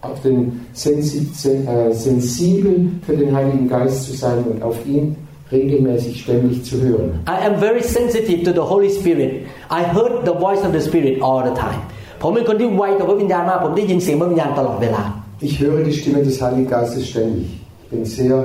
[0.00, 0.38] auf den
[0.72, 5.16] sensi sen äh, sensibel für den Heiligen Geist zu sein und auf ihn
[5.52, 7.08] regelmäßig ständig zu hören.
[7.26, 9.30] I am very sensitive to the Holy Spirit
[9.70, 11.80] I heard the voice of the Spirit all the time
[12.22, 15.02] ผมเป็นคนที่ไวกับพระวิญญาณมาก ผมได้ยินเสียงพระวิญญาณตลอดเวลา
[15.48, 17.46] Ich höre die Stimme des Heiligen Geistes ständig.
[17.82, 18.36] Ich bin sehr,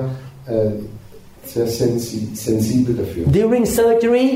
[0.53, 0.69] äh,
[1.53, 3.23] sehr sensi sensibel dafür.
[3.39, 4.27] During surgery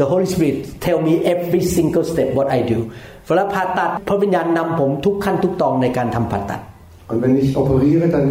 [0.00, 2.78] the Holy Spirit tell me every single step what I do
[3.26, 6.60] เวลาผ่าตัดพระวิญญาณนำผมทุกขั้นทุกตอนในการทำผ่าตัด
[7.10, 8.28] Und wenn ich operiere, dann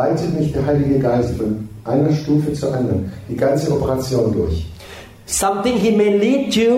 [0.00, 1.50] leitet mich der Heilige Geist von
[1.86, 4.56] einer Stufe zur anderen, die ganze Operation durch.
[5.26, 6.72] something he may lead you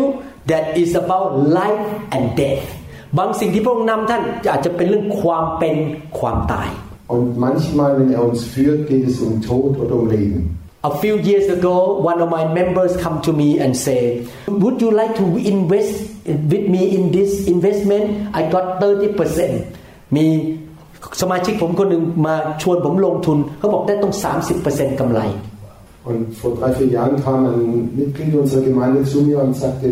[0.47, 1.27] that is about
[1.59, 2.65] life and death
[3.19, 5.75] บางสิ่งที่พระองค์นำท่านอาจจะเป็นเรื่องความเป็น
[6.19, 6.71] ความตาย
[7.15, 10.41] Und manchmal, wenn er uns führt, geht es um Tod oder um Leben.
[10.91, 11.77] A few years ago,
[12.11, 14.01] one of my members come to me and say,
[14.63, 15.93] "Would you like to invest
[16.53, 18.05] with me in this investment
[18.41, 19.53] I got 30%
[20.17, 20.27] มี
[21.21, 24.15] สมาชิกผมคนหนึ่งมาชวนผมลงทุนเขาบอกได้ต้อง
[24.57, 25.23] 30%กำไร
[26.11, 29.87] Und vor drei, vier Jahren kam ein Mitglied unserer Gemeinde zu mir und sagte,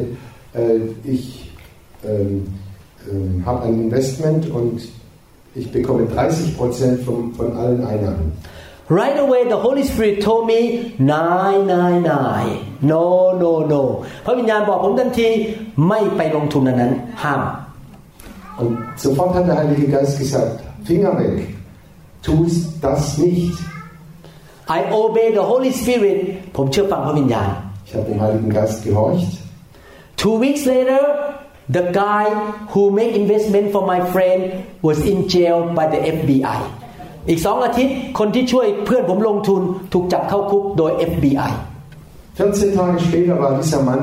[0.52, 1.50] äh, ich
[2.04, 2.46] ähm,
[3.10, 4.76] ähm, habe ein Investment und
[5.54, 8.32] ich bekomme 30 Prozent von, von allen Einnahmen.
[8.90, 13.82] Right away the Holy Spirit told me nine nine nine no no no
[14.24, 15.28] พระวิญญาณบอกผมทันที
[15.88, 17.42] ไม่ไปลงทุนอันนั้นห้าม
[18.60, 20.56] Und sofort hat der Heilige Geist gesagt,
[20.88, 21.36] Finger weg,
[22.24, 22.34] tu
[22.84, 23.56] das nicht.
[24.76, 26.18] I obey the Holy Spirit
[26.56, 27.50] ผมเชื่อฟังพระวิญญาณ
[27.86, 29.30] Ich habe dem Heiligen Geist gehorcht.
[30.22, 31.02] Two weeks later
[31.76, 32.24] the guy
[32.72, 34.40] who make investment for my friend
[34.86, 36.58] was in jail by the FBI
[37.28, 41.52] อีกสองอาทิตย์คนที่ช่วยเพื่อนผมลงทุนถูกจับเข้าคุกโดย FBI
[42.38, 44.02] 14 Tage später war dieser Mann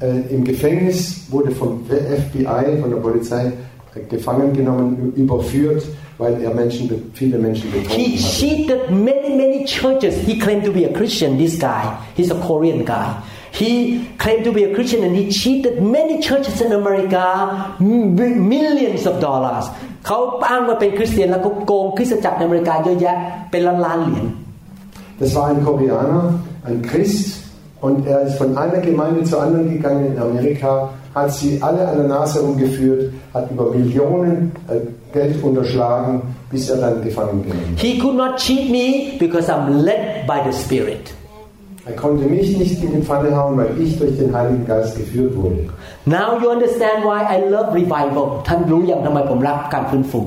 [0.00, 1.80] äh, im Gefängnis, wurde vom
[2.22, 3.52] FBI, von der Polizei
[3.94, 5.82] äh, gefangen genommen, überführt,
[6.18, 6.82] weil er Menschen,
[7.14, 8.32] viele Menschen He betrogen hatte.
[8.38, 10.14] cheated many, many churches.
[10.28, 11.82] He claimed to be a Christian, this guy.
[12.16, 13.08] He's a Korean guy.
[13.60, 13.72] He
[14.22, 17.24] claimed to be a Christian and he cheated many churches in America
[17.80, 18.14] m-
[18.54, 19.64] millions of dollars.
[20.06, 20.18] เขา
[20.50, 23.16] อ้างว่าเป็นคริสเตียนแล้วก็โกงคริสตจักรในอเมริกาเยอะแยะ
[23.50, 24.26] เป็นล้านล้านๆเหรียญ
[25.22, 26.20] Das war ein Koreaner,
[26.68, 27.26] ein Christ,
[27.80, 31.96] und er ist von einer Gemeinde zur anderen gegangen in Amerika, hat sie alle an
[31.98, 34.80] der Nase umgeführt, hat über Millionen äh,
[35.12, 40.26] Geld unterschlagen, bis er dann gefangen genommen He could not cheat me because I'm led
[40.26, 41.12] by the Spirit.
[41.86, 45.34] Er konnte mich nicht in die Pfanne hauen, weil ich durch den Heiligen Geist geführt
[45.34, 45.70] wurde.
[46.04, 50.20] Now you understand why I love revival ท่านรู้อย่างทำไมผมรักการฟื้นฟู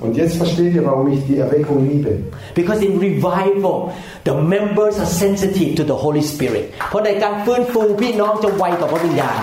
[0.00, 2.12] Und jetzt versteht ihr, warum ich die Erweckung liebe.
[2.54, 3.92] Because in revival
[4.24, 9.38] the members are sensitive to the Holy Spirit เพราะในการฟื้นฟูพี่น้องจะไวต่อพระวิญญาณ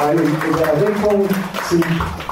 [0.00, 1.18] Weil in der Erweckung
[1.70, 1.86] sind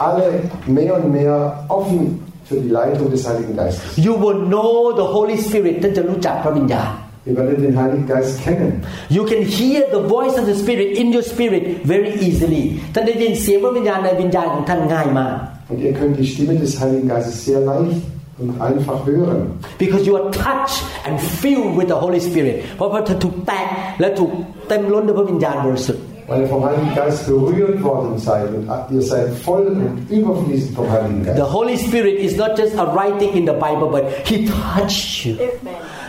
[0.07, 0.29] alle
[0.77, 1.37] mehr und mehr
[1.77, 2.01] offen
[2.49, 3.83] für die Leitung des Heiligen Geistes.
[4.07, 6.91] You will know the Holy Spirit ท่านจะรู้จักพระวิญญาณ
[7.29, 8.71] Ihr werdet den Heiligen Geist kennen.
[9.17, 15.35] You can hear the voice of the Spirit in your spirit very easily ท่านได้ยินเสียงพระวิญญาณในวิญญาณของท่านง่ายมาก
[15.71, 18.01] Und ihr könnt die Stimme des Heiligen Geistes sehr leicht
[18.41, 19.41] und einfach hören.
[19.85, 23.63] because you are touched and filled with the Holy Spirit เพราะว่าเธอถูกแตะ
[24.01, 24.31] และถูก
[24.69, 28.65] เต็มล้นด้วยพระวิญญาณบริสุทธิ์ Weil ihr vom Heiligen Geist berührt worden seid und
[28.97, 31.53] ihr seid voll und überfließend vom Heiligen The Geist.
[31.59, 35.35] Holy Spirit is not just a writing in the Bible but He touched you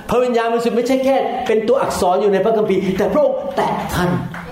[0.09, 1.15] พระวิญญาณบริสุทธิ์ไม่ใช่แค่
[1.47, 4.44] เป็นตัวอักษรอยู่ในพระคัมภีร์แต่พระองค์แตะท่าน Ooh.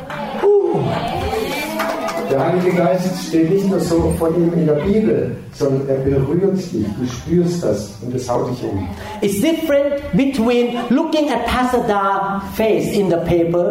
[2.33, 6.57] Der Heilige Geist steht nicht nur so von ihm in der Bibel, sondern er berührt
[6.57, 6.85] dich.
[6.99, 8.87] Du spürst das und es haut dich um.
[9.21, 13.67] It's different between looking at Pastor Da's face in the paper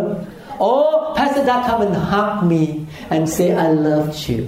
[0.58, 4.40] or Pastor Da come and hug me and say I love you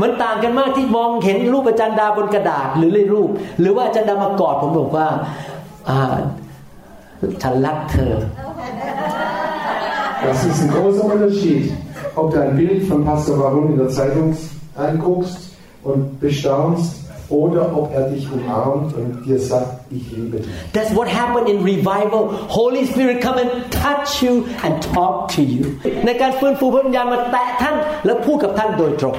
[0.00, 5.06] มันต่างกันมากที่มองเห็นรูปอาจารย์ดาบนกระดาษหรือในรูป หรือว่าอาจารย์ดามากอดผมบอกว่า
[5.88, 6.00] อ่า
[7.42, 8.14] ฉันรักเธอ
[10.24, 11.64] Das ist ein großer Unterschied,
[12.16, 14.36] ob du ein Bild von Pastor Warum in der Zeitung
[14.76, 20.46] anguckst und bestaunst oder ob er dich umarmt und dir sagt, ich liebe dich.
[20.74, 25.64] That's what happened in revival Holy Spirit come and touch you and talk to you
[26.06, 27.76] ในการฟื้นฟูพระวิญญาณมาแตะท่าน
[28.06, 29.16] และพูดกับท่านโดยตรง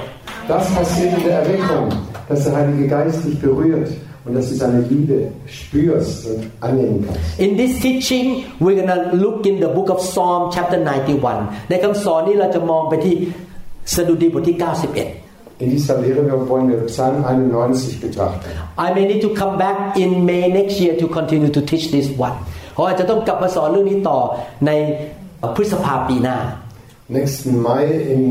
[0.51, 1.85] Das passiert in der Erweckung,
[2.29, 3.89] dass der Heilige Geist dich berührt
[4.27, 5.17] und dass du seine Liebe
[5.59, 7.39] spürst und annehmen kannst.
[7.45, 8.25] In this teaching
[8.63, 10.79] we're gonna look in the book of Psalm chapter
[11.27, 13.15] 91 ในคำสอนนี้เราจะมองไปที่
[13.95, 14.63] สดุดีบทที่ 91
[15.63, 18.49] In dieser Lehre wollen wir Psalm 91 betrachten.
[18.85, 22.07] I may need to come back in May next year to continue to teach this
[22.27, 22.35] one
[22.73, 24.19] เพราะอาจจะต้องกลับมาสอนเรื่องนี้ต่อ
[24.65, 24.71] ใน
[25.55, 26.37] พฤษภาปีหน้า
[27.17, 27.83] Nächsten Mai
[28.13, 28.23] im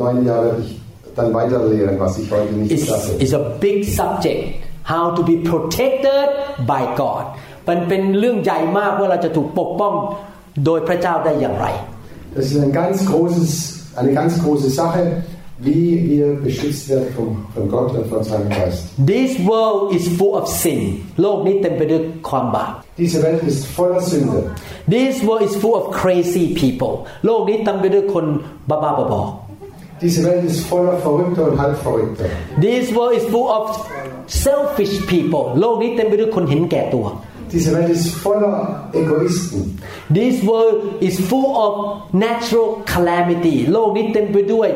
[0.00, 0.70] neuen Jahr werde ich
[1.18, 3.10] dann weiter lehren, was ich heute nicht It's, sage.
[3.22, 4.42] it's a big subject
[4.91, 6.27] How to be protected
[6.71, 7.23] by God
[7.67, 9.93] มันเป็นเรื่องใหญ่มากว่าเราจะถูกปกป้อง
[10.65, 11.67] โดยพระเจ้าได้อย่างไร
[12.37, 13.51] Das ist ein ganz großes,
[14.01, 15.01] eine ganz große Sache,
[15.59, 18.85] wie wir beschützt werden von, von Gott und von seinem Geist.
[19.13, 20.81] This world is full of sin
[21.21, 24.39] โลกนี้เต็มไปด้วยความบาป Diese Welt ist voller Sünde.
[24.95, 26.93] This world is full of crazy people
[27.25, 28.25] โลกนี้เต็มไปด้วยคน
[28.69, 29.21] บ้าๆบอ
[30.04, 32.26] Diese Welt ist voller Verrückter und Halbverrückter.
[32.42, 33.64] ๆ This world is full of
[34.44, 37.06] selfish people โลกนี้เต็มไปด้วยคนเห็นแก่ตัว
[37.54, 38.54] Diese Welt ist voller
[39.00, 39.60] Egoisten.
[40.18, 40.76] This world
[41.08, 41.72] is full of
[42.26, 44.68] natural calamity โลกนี้เต็มไปด้วย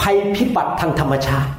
[0.00, 1.50] ภัยพิบัติทางธรรมชาติ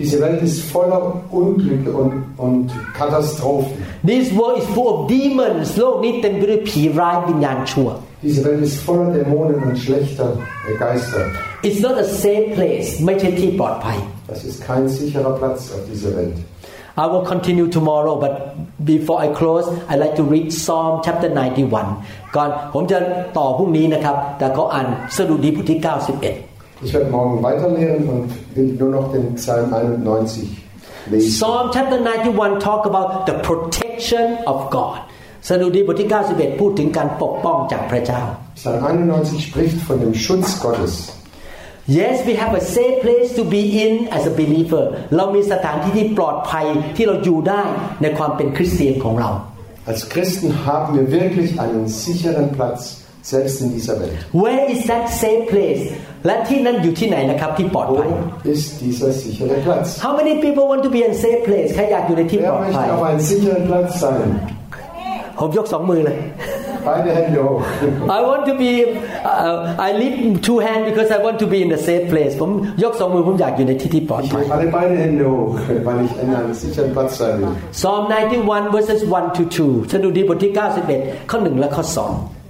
[0.00, 1.02] Diese Welt ist voller
[1.40, 2.12] Unglücke und,
[2.44, 2.66] und
[2.98, 3.76] Katastrophen.
[4.12, 7.88] This world is full of demons โลกนี้เต็มไปด้วยผีร้ายวิญญาณชั่ว
[8.24, 10.28] Diese Welt ist voller Dämonen und schlechter
[10.68, 11.20] äh, Geister.
[11.66, 13.98] It's not a safe place ไม่ใช่ที่ปลอดภัย
[14.32, 16.36] Das ist kein sicherer Platz auf dieser Welt.
[17.02, 18.32] I will continue tomorrow but
[18.92, 21.30] before I close I like to read Psalm chapter
[21.88, 22.98] 91 ก่อนผมจะ
[23.38, 30.48] ต่อพรุ่งนี้นะครับ แต่เขาอ่านสดุดีบทที่ 91 Ich werde morgen weiterlehren und will nur noch den Psalm 91
[31.10, 31.30] lesen.
[31.38, 34.98] Psalm chapter 91 talk about the protection of God
[35.47, 38.21] สดุดีบทที่ 91 พูดถึงการปกป้องจากพระเจ้า
[38.61, 40.93] Psalm 91 spricht von dem Schutz Gottes.
[41.99, 44.83] Yes we have a safe place to be in as a believer
[45.15, 47.63] เรามีสถานที่ที่ปลอดภัยที่เราอยู่ได้
[48.01, 49.31] ในความเป็นคริสเตียนของเรา
[49.91, 52.79] Als Christen haben wir wirklich einen sicheren Platz,
[53.33, 54.17] selbst in dieser Welt.
[54.43, 55.83] Where is that safe place
[56.25, 59.87] และที่นั้นอยู่ที่ไหนนะครับที่ปลอดภัย Wo ist dieser sichere Platz?
[60.05, 63.21] How many people want to be in safe place ใครอยากอยู่ในที่ป Wer ลอดภัย möchte auf einem
[63.29, 64.27] sicheren Platz sein?
[65.39, 66.17] ผมยกสองมือเลย
[66.87, 67.63] Beide Hände hoch.
[68.17, 68.71] I want to be
[69.31, 70.17] uh, I lift
[70.47, 72.51] two hands because I want to be in the safe place ผม
[72.83, 75.53] ยกสองมือผมอยากอยู่ในที่ที่ปลอด Ich ภัย hebe alle beide Hände hoch,
[75.87, 77.53] weil ich in einem sicheren Platz sein will.
[77.79, 80.51] Psalm 91 verses 1 to 2สดุดีบทที่
[80.91, 81.85] 91ข้อ1และข้อ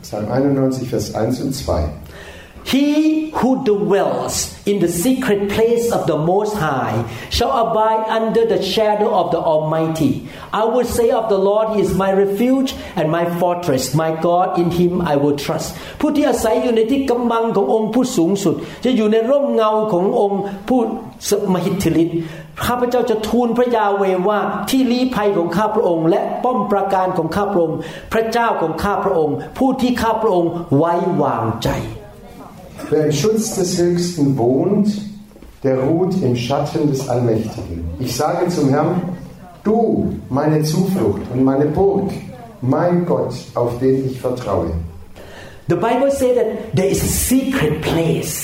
[0.07, 1.89] Psalm 91, Vers 1 und 2.
[2.64, 8.44] 2 He who dwells in the secret place of the Most High shall abide under
[8.46, 10.28] the shadow of the Almighty.
[10.52, 14.58] I will say of the Lord, He is my refuge and my fortress, my God,
[14.58, 15.74] in Him I will trust.
[16.00, 20.80] ผู้ที่อาศัยอยู่ในที่กำบังขององค์ผู้สูงสุด จะอยู่ในร่มเงาขององค์ผู้
[21.28, 22.18] สมหิทธิฤทธิ์
[22.66, 27.78] ข้าพเจ้าจะทูลพระยาเวว่าที่ลี้ภัยของข้าพระองค์ และป้อมปราการของข้าพระองค์
[28.12, 30.92] พระเจ้าของข้าพระองค์ ผู้ที่ข้าพระองค์ไว้
[31.22, 31.70] วางใจ
[32.90, 34.88] Wer im Schutz des Höchsten wohnt,
[35.62, 37.84] der ruht im Schatten des Allmächtigen.
[37.98, 39.02] Ich sage zum Herrn,
[39.62, 42.10] du, meine Zuflucht und meine Burg,
[42.60, 44.72] mein Gott, auf den ich vertraue.
[45.68, 48.34] The Bible says that there is a secret place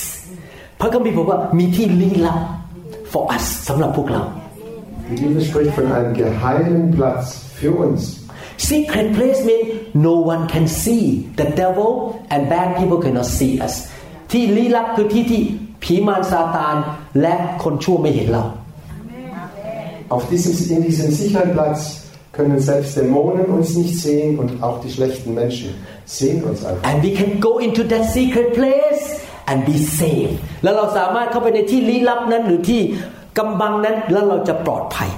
[0.79, 2.41] พระคัมภีร์บอกว่ามีที่ลี้ลับ
[3.11, 4.23] for us สำหรับพวกเรา
[5.09, 7.25] Die Bibel spricht von einem geheimen Platz
[7.59, 8.01] für uns.
[8.71, 9.67] secret place means
[10.07, 11.03] no one can see
[11.39, 11.91] the devil
[12.33, 13.73] and bad people cannot see us
[14.32, 15.42] ที่ลี้ลับคือที่ที่
[15.82, 16.76] ผีมารซาตาน
[17.20, 18.44] และคนชั่วไม่เห็นเรา
[20.16, 21.80] Auf diesem, in diesem sicheren Platz
[22.36, 25.68] können selbst Dämonen uns nicht sehen und auch die schlechten Menschen
[26.04, 26.86] sehen uns einfach.
[26.90, 29.02] and we can go into that secret place
[29.50, 32.80] and be safe แล้วเราสามารถเข้าไปในที่ลี้ลับนั้นหรือที่
[33.38, 35.10] กำบังนั้นแล้วเราจะปลอดภัย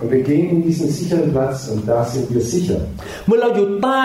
[0.00, 2.78] Und wir gehen in diesen sicheren Platz und da sind wir sicher.
[3.26, 4.02] เมื่อเราอยู่ใต้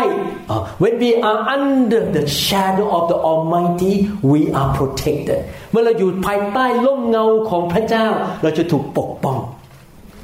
[0.50, 3.94] อ่า when we are under the shadow of the Almighty
[4.32, 5.40] we are protected
[5.72, 8.06] เมื่อเราอยู่ภายใต้ร่มเงาของพระเจ้า
[8.44, 9.40] เราจะถูกปกป้อง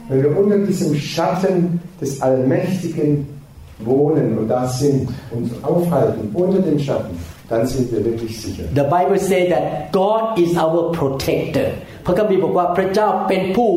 [0.10, 1.56] Wenn wir unter diesem Schatten
[2.02, 3.10] des Allmächtigen
[3.80, 7.14] wohnen und da sind und aufhalten, unter dem Schatten,
[7.52, 8.66] dann sind wir wirklich sicher.
[8.82, 9.64] The Bible say that
[10.00, 11.68] God is our protector
[12.06, 13.70] พระคัมภีร์บอกว่าพระเจ้าเป็นผู้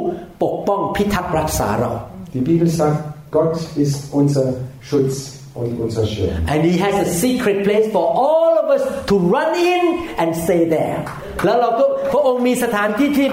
[0.43, 1.93] ปกป้องพิทักษ์รักษาเรา
[2.37, 2.99] Die Bibel sagt,
[3.37, 4.47] Gott ist unser
[4.88, 5.14] Schutz
[5.61, 6.38] und unser Schirm.
[6.53, 9.83] and He has a secret place for all of us to run in
[10.21, 10.99] and stay there
[11.45, 13.29] แล้วเราก็พระองค์มีสถานที่ที่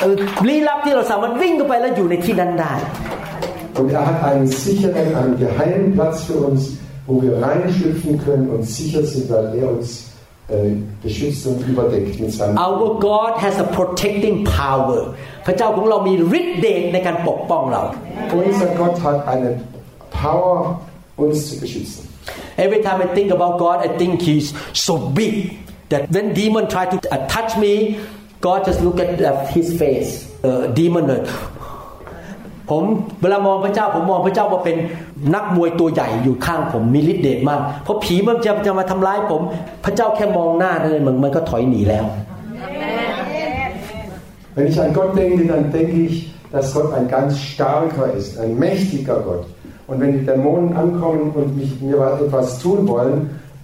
[0.00, 0.14] เอ่อ
[0.48, 2.74] ลี้ลับที่เราสามารถวิ่งเข้าไปแล้วอยู่ในที่นั้นได้
[3.78, 6.60] Und er hat einen sicheren, einen geheimen Platz für uns,
[7.06, 9.88] wo wir reinschlüpfen können und sicher sind, weil er uns
[10.48, 15.00] äh, beschützt und überdeckt mit seinem Our God has a protecting power
[15.46, 17.82] พระเจ้าของเรามีฤทธิ์เดชในการปกป้องเรา
[18.40, 19.50] Unser Gott hat eine
[20.22, 20.80] Power,
[21.22, 22.02] uns zu beschützen.
[22.64, 24.46] Every time I think about God I think He's
[24.86, 25.34] so big
[25.92, 27.72] that when demon try to uh, touch me
[28.46, 30.10] God just look at uh, His face
[30.48, 31.22] uh, demon เลย
[32.70, 32.82] ผม
[33.22, 34.76] เวลามองพระเจ้าผมมองพระเจ้าว่าเป็น
[35.33, 39.41] นักมวยตัวใหญ่อยู่ข้างผมมีฤทธิ์เดชมาก เพราะผีมันจะจะมาทำร้ายผม
[39.85, 42.05] พระเจ้าแค่มองหน้านั่นเองมันมันก็ถอยหนีแล้ว
[44.55, 46.15] Wenn ich an Gott denke, dann denke ich,
[46.51, 49.45] dass Gott ein ganz starker ist, ein mächtiger Gott.
[49.87, 53.15] Und wenn die Dämonen ankommen und mich, mir etwas tun wollen,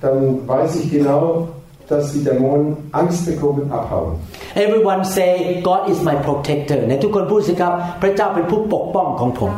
[0.01, 1.47] dann weiß ich genau,
[1.87, 4.13] dass die Dämonen Angst bekommen und abhauen.
[4.55, 9.51] Everyone say God is my protector ในทุกคนพูดสิครับพระเจ้าเป็นผู้ปกป้องของผม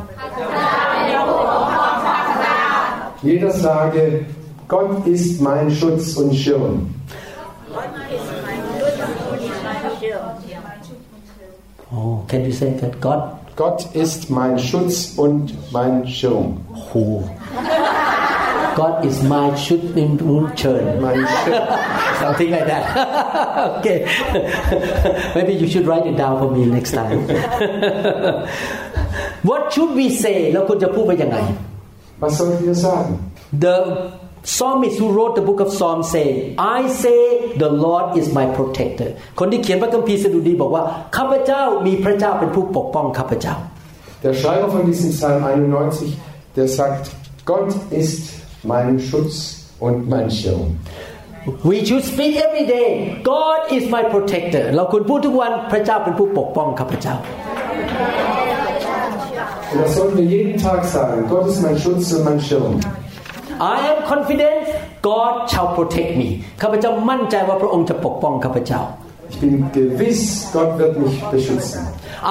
[3.22, 4.26] Jeder sage,
[4.68, 6.94] Gott ist mein Schutz und Schirm.
[11.92, 16.58] Oh can you say that God Gott ist mein Schutz und mein Schirm.
[16.92, 17.22] who
[18.74, 20.18] God is my should in
[20.56, 21.62] turn Mein Schirm.
[22.20, 24.06] something like that okay
[25.34, 27.20] maybe you should write it down for me next time
[29.42, 31.38] what should we say แล้วคุณจะพูดไปยังไง
[32.22, 33.12] Was sollen wir sagen?
[33.52, 38.46] the Psalmist who wrote the book of Psalms say I say the Lord is my
[38.56, 40.82] protector คนที่เขียนพระคัมภีร์สดุดีบอกว่า
[41.16, 43.54] ข้าพเจ้ามีพระเจ้าเป็นผู้ปกป้องข้าพเจ้า
[44.24, 46.16] Der Schreiber von diesem Psalm 91,
[46.56, 47.10] der sagt,
[47.44, 48.22] Gott ist
[48.64, 49.34] mein Schutz
[49.78, 50.78] und mein Schirm.
[51.70, 57.14] We should speak every day God is my protector เราควรพูดทุกวันพระเจ้าเป็นผู้ปกป้องข้าพเจ้า
[59.71, 61.25] Und das sollten wir jeden Tag sagen.
[61.29, 62.79] Gott ist mein Schutz und mein Schirm.
[63.59, 64.65] I am confident
[65.01, 66.29] God shall protect me
[66.61, 68.81] ข้าพเจ้ามั่นใจว่าพระองค์จะปกป้องข้าพเจ้า
[69.31, 70.21] Ich bin gewiss,
[70.57, 71.79] Gott wird mich beschützen.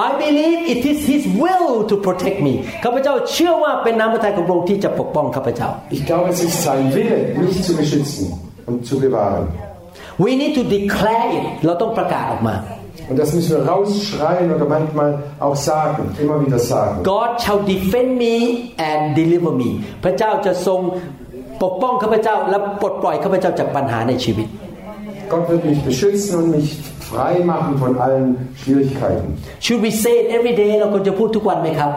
[0.07, 6.83] I believe it is His will to protect me ข้าพเจ้าเชื่อว่าเป็นน้ำพระทัยของพระองค์ที่จะปกป้องข้าพเจ้า Ich glaube, es ist sein
[6.95, 8.25] Wille, mich zu beschützen
[8.69, 9.45] und zu bewahren.
[10.25, 12.55] We need to declare it เราต้องประกาศออกมา
[13.08, 17.02] Und das müssen wir rausschreien oder manchmal auch sagen, immer wieder sagen.
[17.04, 18.36] God shall defend me
[18.88, 19.70] and deliver me
[20.04, 20.80] พระเจ้าจะทรง
[21.62, 24.48] ปกป้องข้าพเจ้า และปลดปล่อยข้าพเจ้าจากปัญหาในชีวิต
[25.32, 26.68] Gott wird mich beschützen und mich
[27.10, 28.28] frei machen von allen
[28.60, 29.28] Schwierigkeiten.
[29.64, 31.92] Should we say it every day เราควรจะพูดทุกวันไหมครับ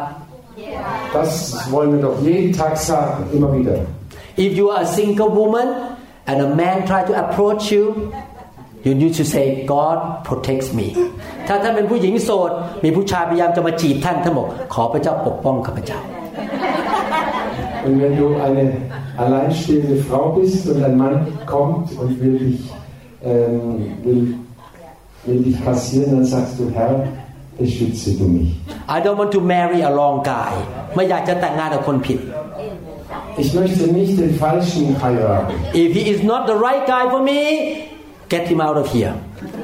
[1.17, 1.32] Das
[1.73, 3.75] wollen wir doch jeden Tag sagen, immer wieder.
[4.45, 5.67] If you are a single woman
[6.30, 7.84] and a man try to approach you
[8.87, 10.87] you need to say God protects me
[11.49, 12.51] ถ้าท่านเป็นผู้หญิงโสด
[12.85, 16.01] มีผู้ชายพยายามจะมาจีบท่านท่านบอกขอพระเจ้าปกป้องข้าพเจ้า
[17.87, 18.64] Und wenn du eine
[19.18, 22.61] alleinstehende Frau bist und ein Mann kommt und will dich,
[23.22, 24.39] ähm, will,
[25.26, 27.05] will dich kassieren, dann sagst du, Herr,
[27.59, 28.49] beschütze du mich.
[28.89, 30.53] I don't want to marry a wrong guy
[30.95, 32.18] ไม่อยากจะแต่งงานกับคนผิด
[33.43, 35.55] Ich möchte nicht den Falschen heiraten.
[35.85, 37.41] If he is not the right guy for me
[38.35, 39.14] get him out of here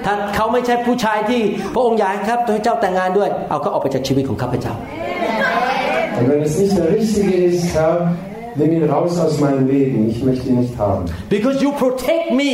[0.04, 1.42] ถ้าเขาไม่ใช่ผู้ชายที่
[1.74, 4.74] พระองค์อยากให้ครับตัวเจ้าแต่งงานด้วย เอาเขาออกไปจากชีวิตของข้าพเจ้า
[6.18, 7.96] Und wenn es nicht der Richtige ist, Herr,
[8.56, 9.98] nimm ihn raus aus meinem Leben.
[10.12, 11.02] Ich möchte ihn nicht haben.
[11.36, 12.52] because you protect me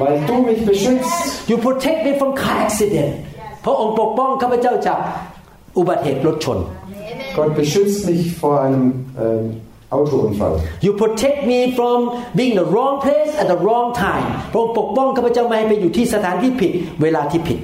[0.00, 1.48] Weil du mich beschützt.
[1.50, 3.12] you protect me from car accident
[3.64, 4.98] พระองค์ปกป้องข้าพเจ้าจาก
[5.78, 6.58] อุบัติเหตุรถชน
[7.36, 8.84] Gott beschützt mich vor einem
[9.24, 9.44] ähm,
[9.95, 10.55] Autounfall.
[10.85, 11.97] you protect me from
[12.39, 16.71] being the wrong place at the wrong time พระองค์ปกป้องข้าพเจ้าไม่ให้ไปอยู่ที่สถานที่ผิด
[17.01, 17.59] เวลาที่ผิด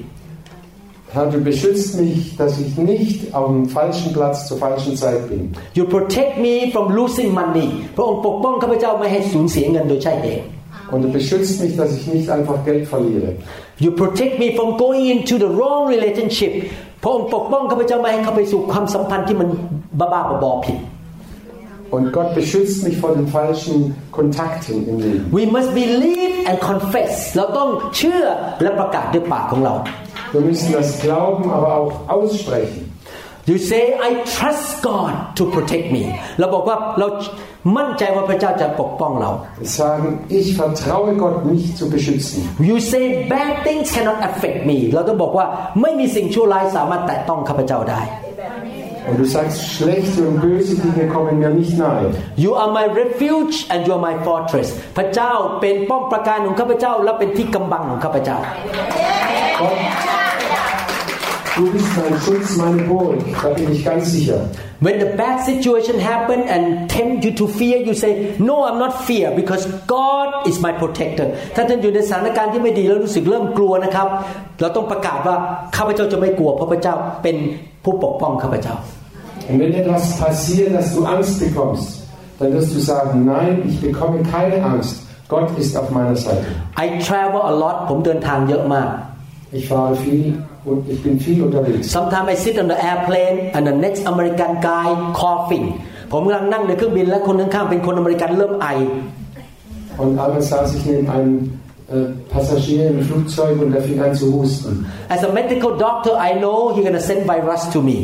[1.16, 5.42] Herr, du beschützt mich, dass ich nicht auf dem falschen Platz zur falschen Zeit bin.
[5.78, 10.46] you protect me from losing money พระองค์ปกป้องข้าพเจ้าไม่ให้สูญเสียเงินโดยใช่เหตุ
[10.92, 13.30] Und du beschützt mich, dass ich nicht einfach Geld verliere.
[13.86, 16.54] You protect me from going into the wrong relationship
[17.04, 19.50] พระองค์ปกป้องข้าพเจ้าไม่ให้เข้าไปสู่ความสัมพันธ์ที่มัน
[20.00, 20.78] บ้าๆบอๆผิด
[21.91, 25.33] Und Gott beschützt mich vor den falschen Kontakten im Leben.
[25.33, 28.25] We must believe and confess เราต้องเชื่อ
[28.63, 29.75] และประกาศด้วยปากของเรา
[30.35, 32.83] Wir müssen das glauben, aber auch aussprechen.
[33.51, 36.05] You say I trust God to protect me
[36.39, 37.09] เราบอกว่าเรา
[37.77, 39.31] มั่นใจว่าพระเจ้าจะปกป้องเรา
[39.63, 40.07] Wir sagen,
[40.39, 42.39] ich vertraue Gott, mich zu beschützen.
[42.71, 43.05] You say
[43.35, 45.47] bad things cannot affect me เราต้องบอกว่า
[45.83, 48.03] ไม่มีสิ่งชั่วร้ายสามารถแตะต้องข้าพเจ้าได้
[49.09, 52.07] Und du sagst, schlechte und böse Dinge kommen mir nicht nahe.
[52.37, 58.39] You are my refuge and you are my fortress พระเจ้าเป็นป้อมปราการของข้าพเจ้าและเป็นที่กำบังของข้าพเจ้า
[59.61, 59.79] Gott,
[61.57, 63.19] du bist mein Schutz, meine Burg.
[63.43, 64.39] Da bin ich ganz sicher.
[64.81, 68.13] When the bad situation happen and tempt you to fear you say
[68.49, 69.63] no I'm not fear because
[69.97, 74.09] God is my protector ถ้าท่านอยู่ในสถานการณ์ที่ไม่ดีแล้วรู้สึกเริ่มกลัวนะครับ
[74.61, 75.37] เราต้องประกาศว่า
[75.77, 77.37] ข้าพเจ้าจะไม่กลัวเพราะพระเจ้าเป็น
[77.84, 78.76] ผู้ปกป้องข้าพเจ้า
[79.50, 82.04] Und wenn etwas passiert, dass du Angst bekommst,
[82.38, 84.94] dann wirst du sagen, nein, ich bekomme keine Angst.
[85.28, 86.46] Gott ist auf meiner Seite.
[86.86, 88.90] I travel a lot ผมเดินทางเยอะมาก
[89.58, 90.26] Ich fahre viel
[90.70, 91.86] und ich bin viel unterwegs.
[91.98, 94.88] Sometimes I sit on the airplane and the next American guy
[95.22, 95.66] coughing
[96.12, 98.68] ผมกำลังนั่งในเครื่องบินและคนข้างๆเป็นคนอเมริกันเริ่มไอ
[100.02, 101.63] Und einmal saß ich neben einem äh,
[102.30, 104.86] Passagier im Flugzeug und der fing an zu husten.
[105.10, 107.98] As a medical doctor I know he gonna send virus to me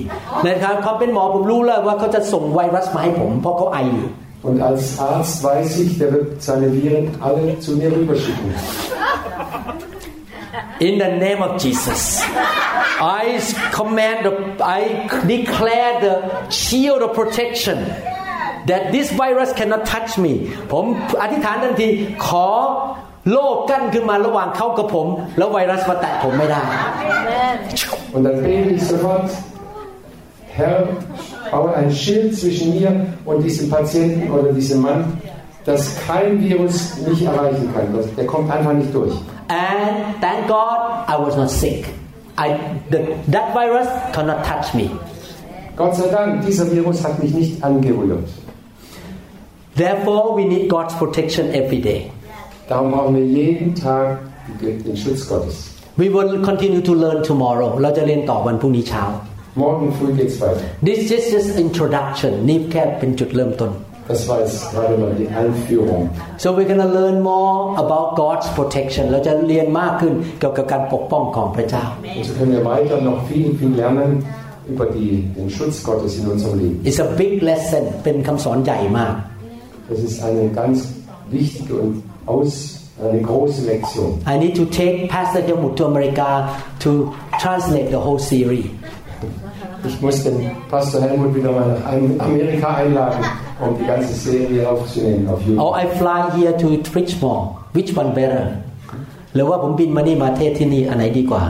[0.48, 4.10] นะครับเขาเป็นหมอผมรู้เลยว่าเขาจะส่งไวรัสมาให้ผม เพราะเขาไออยู่
[4.48, 8.48] Und als Arzt weiß ich, der wird seine Viren alle zu mir rüberschicken.
[10.88, 12.22] In the name of Jesus
[13.00, 13.26] I
[13.72, 14.34] command the
[14.80, 14.82] I
[15.36, 16.16] declare the
[16.50, 17.78] shield of protection
[18.70, 20.34] that this virus cannot touch me
[20.74, 20.86] ผม
[21.22, 21.90] อธิษฐานทันที
[22.28, 22.48] ขอ
[23.34, 25.08] โลกกั้นขึ้นมาระหว่างเขากับผม
[25.38, 26.62] แล้วไวรัสมาแตะผมไม่ได้
[28.14, 29.28] Und dann bete ich sofort,
[30.58, 30.88] Herr,
[31.52, 32.90] baue ein Schild zwischen mir
[33.26, 35.02] und diesem Patienten oder diesem Mann,
[35.66, 36.76] dass kein Virus
[37.08, 37.88] mich erreichen kann.
[37.96, 39.14] Das- Der kommt einfach nicht durch.
[39.50, 40.80] and thank God
[41.14, 41.82] I was not sick
[42.46, 42.48] I
[42.92, 43.00] the,
[43.36, 44.86] that virus cannot touch me
[45.76, 48.30] Gott sei Dank, dieser Virus hat mich nicht angerührt.
[49.76, 52.12] Therefore, we need God's protection every day.
[52.71, 54.21] Darum brauchen wir jeden Tag
[54.63, 55.57] den Schutz Gottes.
[55.97, 57.71] We will continue to learn tomorrow.
[57.83, 59.05] เราจะเรียนต่อวันพรุ่งนี้เช้า
[59.63, 60.67] Morgen früh geht's weiter.
[60.89, 63.71] This is just introduction นี่แค่เป็นจุดเริ่มต้น
[64.13, 66.03] Das war jetzt gerade mal die Einführung.
[66.43, 67.55] So we're gonna learn more
[67.85, 71.85] about God's protection เราจะเรียนมากขึ้นเกี่ยวกับการปกป้องของพระเจ้า
[72.19, 74.11] Und so können wir weiter noch viel, viel lernen
[74.73, 76.77] über die, den Schutz Gottes in unserem Leben.
[76.89, 79.15] It's a big lesson เป็นคำสอนใหญ่มาก
[79.91, 80.77] Das ist eine ganz
[81.37, 81.95] wichtige und
[82.30, 84.10] aus, eine große Lektion.
[84.28, 86.50] I need to take Pastor Helmut to America
[86.80, 88.66] to translate the whole series
[89.88, 90.38] Ich muss den
[90.72, 93.24] Pastor Helmut wieder mal nach Amerika einladen,
[93.62, 95.62] um die ganze Serie aufzunehmen auf YouTube.
[95.66, 96.68] or I fly here to
[97.00, 97.42] Richmond
[97.74, 98.46] which one better
[99.34, 101.44] หรือว่าผมบินมานี่มาเทศที่นี่อันไหนดีกว่า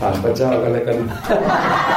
[0.00, 0.96] ถามพระเจ้ากันแล้วกัน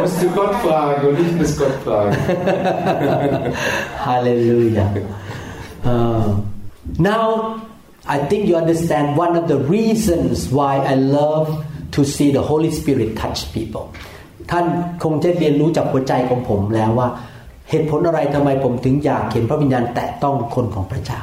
[0.00, 2.16] musst du Gott fragen und ich muss Gott fragen.
[3.98, 4.88] Hallelujah.
[5.84, 6.36] Uh,
[6.98, 7.60] now,
[8.06, 12.70] I think you understand one of the reasons why I love to see the Holy
[12.70, 13.84] Spirit touch people.
[14.50, 14.66] ท่าน
[15.04, 17.08] คงจะเรียนรู้จากหัวใจของผมแล้วว่า
[17.70, 21.20] เหตุผลอะไรทำไมผมถึงอยากเห็นพระวิญญาณแตะต้องคนของพระเจ้า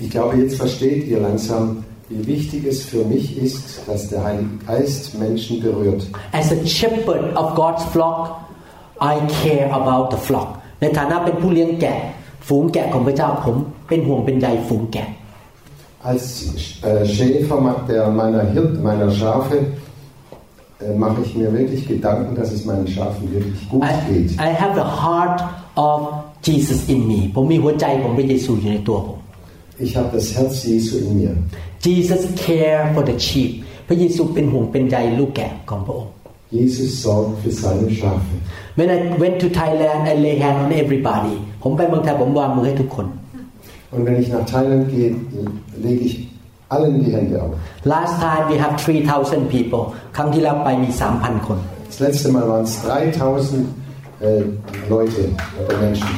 [0.00, 1.62] Ich glaube, jetzt versteht ihr langsam,
[2.09, 6.01] wie wichtig es für mich ist, dass der Heilige Geist Menschen berührt.
[6.31, 8.39] As a shepherd of God's flock
[9.01, 10.49] I care about the flock
[10.81, 11.97] ในฐานะเป็นผู้เลี้ยงแกะ
[12.47, 13.55] ฝูงแกะของพระเจ้าผม
[13.87, 15.09] เป็นห่วงเป็นใยฝูงแกะ
[16.11, 16.25] Als
[16.83, 19.57] äh, Schäfer der meiner Hirt, meiner Schafe
[20.81, 24.29] äh, mache ich mir wirklich Gedanken, dass es meinen Schafen wirklich gut I, geht.
[24.47, 25.39] I have the heart
[25.89, 25.99] of
[26.47, 29.17] Jesus in me ผมมีหัวใจของพระเยซูอยู่ในตัวผม
[29.85, 31.33] Ich habe das Herz Jesu in mir.
[31.85, 33.51] Jesus care for the sheep
[33.87, 36.13] พระเยซูเป็นห่วงเป็นใยลูกแกะของพระองค์
[36.57, 38.35] Jesus sorgt für seine Schafe.
[38.79, 43.07] When I went to Thailand I lay hand on everybody ผมไปเมืองไทยผมวางมือให้ทุกคน
[43.93, 45.09] Und wenn ich nach Thailand gehe,
[45.85, 46.13] lege ich
[46.73, 47.51] allen die Hände auf.
[47.95, 49.83] Last time we have 3,000 people
[50.15, 51.59] ครั้งที่แล้วไปมี 3,000 คน
[51.91, 53.67] Das letzte Mal waren es 3000
[54.19, 54.43] äh,
[54.89, 55.21] Leute
[55.61, 56.09] oder Menschen.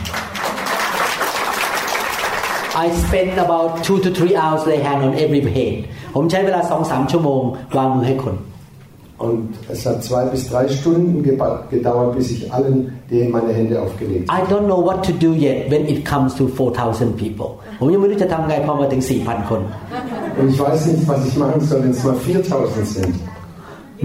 [2.84, 5.74] I spend about two to three hours lay hand on every head
[6.16, 7.41] ผมใช้เวลาสองสามชั่วโมง
[7.78, 8.36] วางมือให้คน
[9.28, 12.78] Und es hat zwei bis drei Stunden geba- gedauert, bis ich allen
[13.09, 14.36] denen meine Hände aufgelegt habe.
[14.39, 17.49] I don't know what to do yet when it comes to 4,000 people
[17.80, 19.61] ผมยังไม่รู้จะทำไงพอมาถึง 4,000 คน
[20.39, 23.13] Und ich weiß nicht, was ich machen soll, wenn es mal 4000 sind.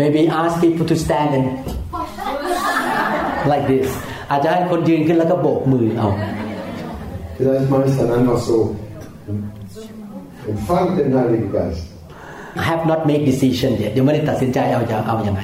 [0.01, 1.47] maybe ask people to stand and
[3.53, 3.89] like this
[4.31, 6.09] อาจจะให้คนยืนขึ้นแล้วก็โบกมือเอา
[7.38, 8.76] Vielleicht mache ich dann einfach so.
[10.48, 11.84] Empfang den Heiligen Geist.
[12.58, 15.42] I have not made decision yet ยังไม่ได้ตัดสินใจเอาจะเอายังไง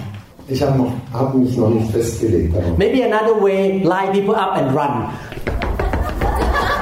[0.54, 2.74] Ich habe noch, hab mich noch nicht festgelegt darauf.
[2.84, 3.62] maybe another way
[3.94, 4.94] line people up and run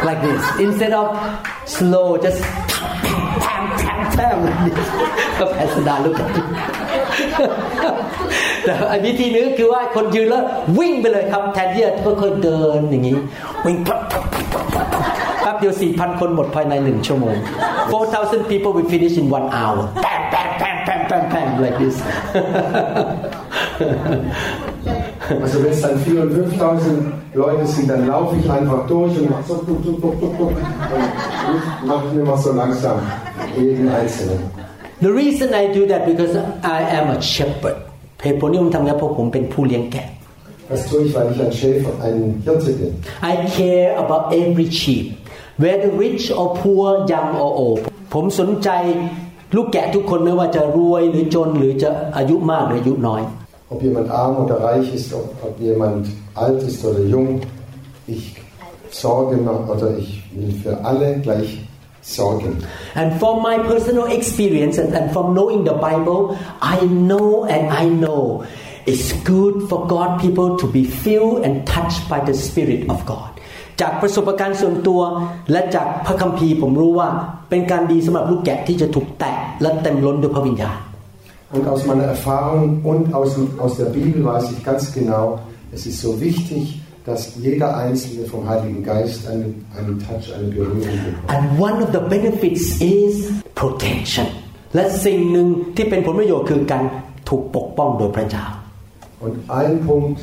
[0.08, 1.08] like this instead of
[1.78, 2.40] slow just
[3.44, 4.90] pam pam pam like this
[5.40, 6.16] ก็แพสดาลูก
[8.64, 10.44] แต่อันวิธีนึงคือว่าคนยืนแล้ว
[10.80, 13.16] วิ่งไปเลยครับแทนที่จะค่อยๆเดินอย่างนี้
[13.66, 14.26] วิ่งปั๊บปั๊บ
[14.74, 14.89] ปั๊บ
[15.49, 17.37] ปั๊บปั๊บแป๊บเดียว4,000 คนหมดภายในหนึ่งชั่วโมง
[17.93, 21.97] 4,000 people will finish in one hour bam bam bam bam bam bam like this
[25.45, 29.31] Also wenn es dann 4.000 und 5.000 Leute sind, dann laufe ich einfach durch und
[29.31, 32.99] mache so, tuck, tuck, tuck, tuck, tuck, und mache immer so langsam
[33.57, 34.41] jeden Einzelnen.
[35.01, 36.37] The reason I do that because
[36.79, 37.77] I am a shepherd
[38.25, 40.07] เหตุผลที่ผมทำงั้นเพราะผมเป็นผู้เลี้ยงแกะ
[40.71, 42.93] Das tue ich, weil ich ein Schäfer, ein Hirte bin.
[43.33, 45.07] I care about every sheep
[45.63, 47.83] whether rich or poor young or old
[48.15, 48.71] ผมสนใจ
[49.57, 53.23] ลูกแกะทุกคนไม่ว่าจะรวยหรือจนหรือจะอายุมากหรืออายุน้อย
[53.73, 57.41] Ob jemand arm oder reich ist, ob, ob jemand alt ist oder jung,
[58.07, 58.37] ich
[58.91, 61.51] sorge noch, oder ich will für alle gleich
[62.03, 62.63] sorgen.
[62.95, 67.87] And from my personal experience and, and from knowing the Bible I know and I
[67.89, 68.45] know
[68.87, 73.31] it's good for God people to be filled and touched by the Spirit of God
[73.82, 75.02] จากประสบการณ์ส่วนตัว
[75.52, 77.10] และจากพระคัมภีร์ผมรู้ว่า
[77.50, 80.78] เป็นการดีสำหรับลูกแกะที่จะถูกแตะและเต็มล้นด้วยพระวิญญาณ
[81.56, 82.62] Und aus meiner Erfahrung
[82.92, 83.32] und aus,
[83.64, 85.24] aus der Bibel weiß ich ganz genau,
[85.76, 86.64] es ist so wichtig,
[87.08, 91.28] dass jeder Einzelne vom Heiligen Geist einen, einen Touch, eine Berührung bekommt.
[91.36, 92.64] and one of the benefits
[93.00, 93.14] is
[93.62, 94.28] protection
[94.76, 96.84] และสิ่งหนึ่งที่เป็นผลประโยชน์คือการ
[97.30, 98.46] ถูกปกป้องโดยพระเจ้า
[99.26, 100.20] Und ein Punkt,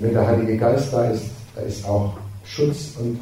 [0.00, 1.24] wenn der Heilige Geist da ist,
[1.55, 2.13] da ist auch
[2.45, 3.19] Schutz und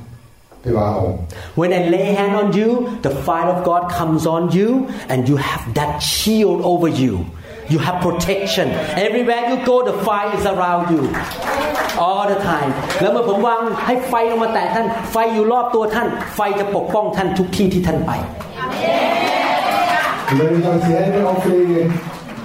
[0.63, 1.19] Bewahrung.
[1.55, 5.37] When I lay hand on you, the fire of God comes on you, and you
[5.37, 7.25] have that shield over you.
[7.69, 8.67] you have protection
[9.07, 11.03] everywhere you go the fire is around you
[12.05, 12.71] all the time
[13.01, 18.11] แล้วเมื่อผมวางให้ไฟลงมาแตะท่าน ไฟอยู่รอบตัวท่าน ไฟจะปกป้องท่านทุกที่ที่ท่านไป
[20.31, 21.79] Und wenn ich euch die Hände auflege,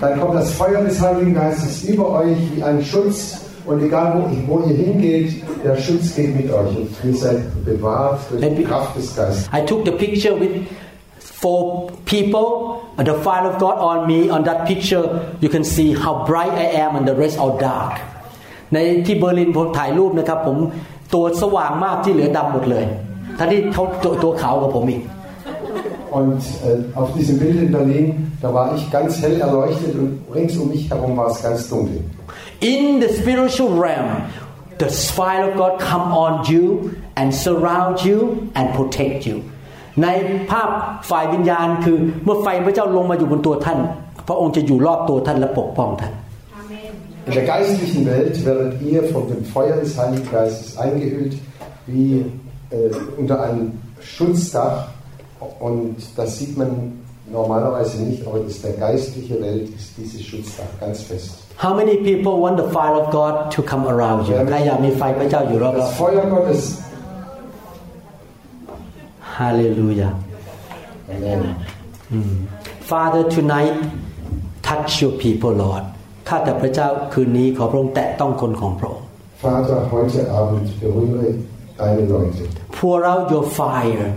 [0.01, 3.17] dann kommt das Feuer des Heiligen Geistes über euch wie ein Schutz.
[3.67, 6.77] Und egal wo, wo ihr hingeht, der Schutz geht mit euch.
[6.77, 9.49] Und ihr seid bewahrt durch die Kraft des Geistes.
[9.53, 10.53] I took the picture with
[11.45, 12.49] four people
[12.99, 15.05] and the fire of God on me on that picture
[15.41, 17.95] you can see how bright I am and the rest all dark
[18.75, 20.57] ในที่เบอร์ลินผมถ่ายรูปนะครับ ผม
[21.15, 22.85] ตัวสว่างมากที่เหลือดำหมดเลย
[23.39, 25.03] ทั้งที่เขาตัวตัวขาวกว่าผมอีก
[26.19, 28.07] Und äh, auf diesem Bild in Berlin,
[28.41, 31.99] da war ich ganz hell erleuchtet und rings um mich herum war es ganz dunkel.
[32.73, 34.11] In the spiritual realm
[34.83, 36.65] the fire of God come on you
[37.19, 38.19] and surround you
[38.59, 39.37] and protect you
[40.03, 40.09] ใน
[40.51, 40.69] ภาพ
[41.11, 43.79] ฝ่ายวิญญาณคือเมื่อไฟพระเจ้าลงมาอยู่บนตัวท่าน
[44.29, 46.13] พระองค์จะอยู่รอบตัวท่านและปกป้องท่าน
[47.27, 51.35] In der geistlichen Welt werdet ihr von dem Feuer des Heiligen Geistes eingehüllt
[51.87, 52.23] wie
[52.71, 54.89] äh, unter einem Schutzdach.
[55.59, 56.71] Und das sieht man
[57.33, 61.37] normalerweise nicht, aber in der geistlichen Welt ist dieses Schutzdach ganz fest.
[61.64, 66.26] How many people want the fire of God to come around you ใครอยากมีไฟพระเจ้าอยู่รอบ Das Feuer
[66.34, 66.74] Gottes ๆ
[69.38, 70.12] Hallelujah
[71.14, 71.42] Amen.
[72.92, 73.76] Father tonight
[74.68, 75.84] touch your people Lord
[76.28, 79.06] ข้าแต่พระเจ้าคืนนี้ขอพระองค์แตะต้องคนของพระองค์
[79.46, 81.28] Vater, heute Abend berühre
[81.80, 82.44] deine Leute.
[82.78, 84.08] pour out your fire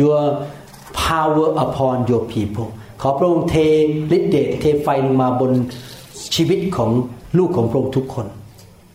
[0.00, 0.20] your
[1.06, 2.68] power upon your people
[3.02, 3.56] ขอพระองค์เท
[4.16, 5.52] ฤทธิเดชเทไฟลงมาบน
[6.36, 6.90] ชีวิตของ
[7.38, 8.28] ลูกของพระองค์ทุกคน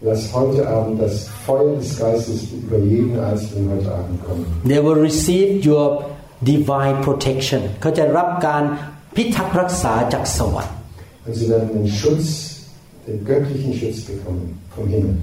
[0.09, 1.15] Lass heute Abend das
[1.45, 4.45] Feuer des Geistes über jeden Einzelnen heute Abend kommen.
[4.71, 5.85] they will receive your
[6.51, 8.63] divine protection เขาจะรับการ
[9.15, 10.75] พิทักษ์รักษาจากสวรรค์
[11.25, 12.25] Und sie werden den Schutz,
[13.07, 15.13] den göttlichen Schutz bekommen vom Himmel.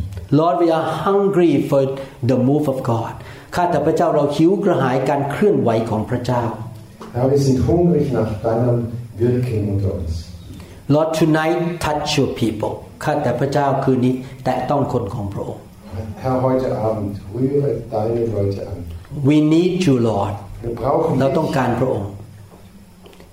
[0.40, 1.80] Lord we are hungry for
[2.30, 3.12] the move of God
[3.54, 6.42] ข้าแต่พระเจ้าเราหิวกระหายการเคลื่อนไหวของพระเจ้า
[7.14, 8.76] Herr, wir sind hungrig nach deinem
[9.20, 10.14] Wirken unter uns.
[10.93, 14.13] Lord tonight touch your people ข้าแต่พระเจ้าคืนนี้
[14.45, 15.63] แตะต้องคนของพระองค์
[16.24, 18.78] Herr, heute Abend rühre deine Leute an.
[19.30, 20.34] We need you Lord
[20.65, 21.55] Wir brauchen เราต้อง dich.
[21.57, 22.09] การพระองค์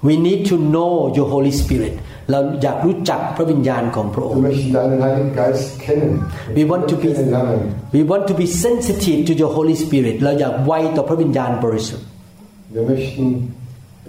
[0.08, 1.94] We need to know your Holy Spirit
[2.30, 6.12] เราอยากรู้จักพระวิญญาณของพระอง Wir ค์ möchten deinen Heiligen Geist kennen.
[6.58, 7.62] We want to be kennenlernen.
[7.96, 12.06] We want to be sensitive to your Holy Spirit เราอยากไวต่อพระวิญญาณบริสุทธิ์
[12.76, 13.24] Wir möchten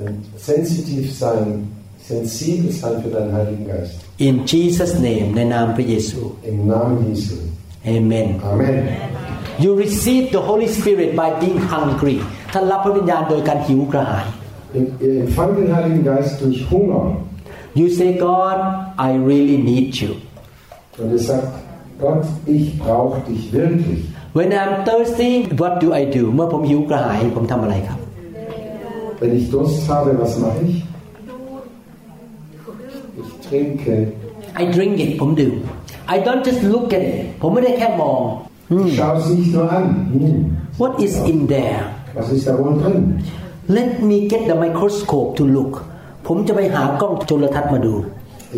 [0.01, 0.13] äh,
[0.49, 1.45] sensitiv sein,
[2.09, 3.95] sensibel sein für deinen Heiligen Geist.
[4.27, 6.21] In Jesus name ในนามพระเยซู
[6.51, 7.35] Im Namen Jesu.
[7.95, 8.79] Amen Amen.
[9.63, 12.17] You receive the Holy Spirit by being hungry
[12.53, 14.27] ท่านรับพระวิญญาณโดยการหิวกระหาย
[15.05, 17.05] Ihr empfangt den Heiligen Geist durch Hunger.
[17.79, 18.57] You say God
[19.07, 20.11] I really need you
[20.99, 21.49] Und ihr sagt,
[22.03, 22.23] Gott,
[22.55, 23.99] ich brauche dich wirklich.
[24.37, 27.99] When I'm thirsty what do I do เมื่อผมหิวกระหายผมทำอะไรครับ
[29.21, 30.75] Wenn ich Durst habe, was mache ich?
[33.45, 33.95] Ich trinke.
[34.61, 35.55] I drink it ผมดื่ม
[36.15, 38.21] I don't just look at it ผมไม่ได้แค่มอง
[38.87, 39.85] Ich schaue es nicht nur an.
[40.13, 40.37] Hm,
[40.81, 41.81] What is in there
[42.17, 42.99] was ist da wohl drin?
[43.77, 45.73] Let me get the microscope to look
[46.27, 47.95] ผมจะไปหากล้องจุลทรรศน์มาดู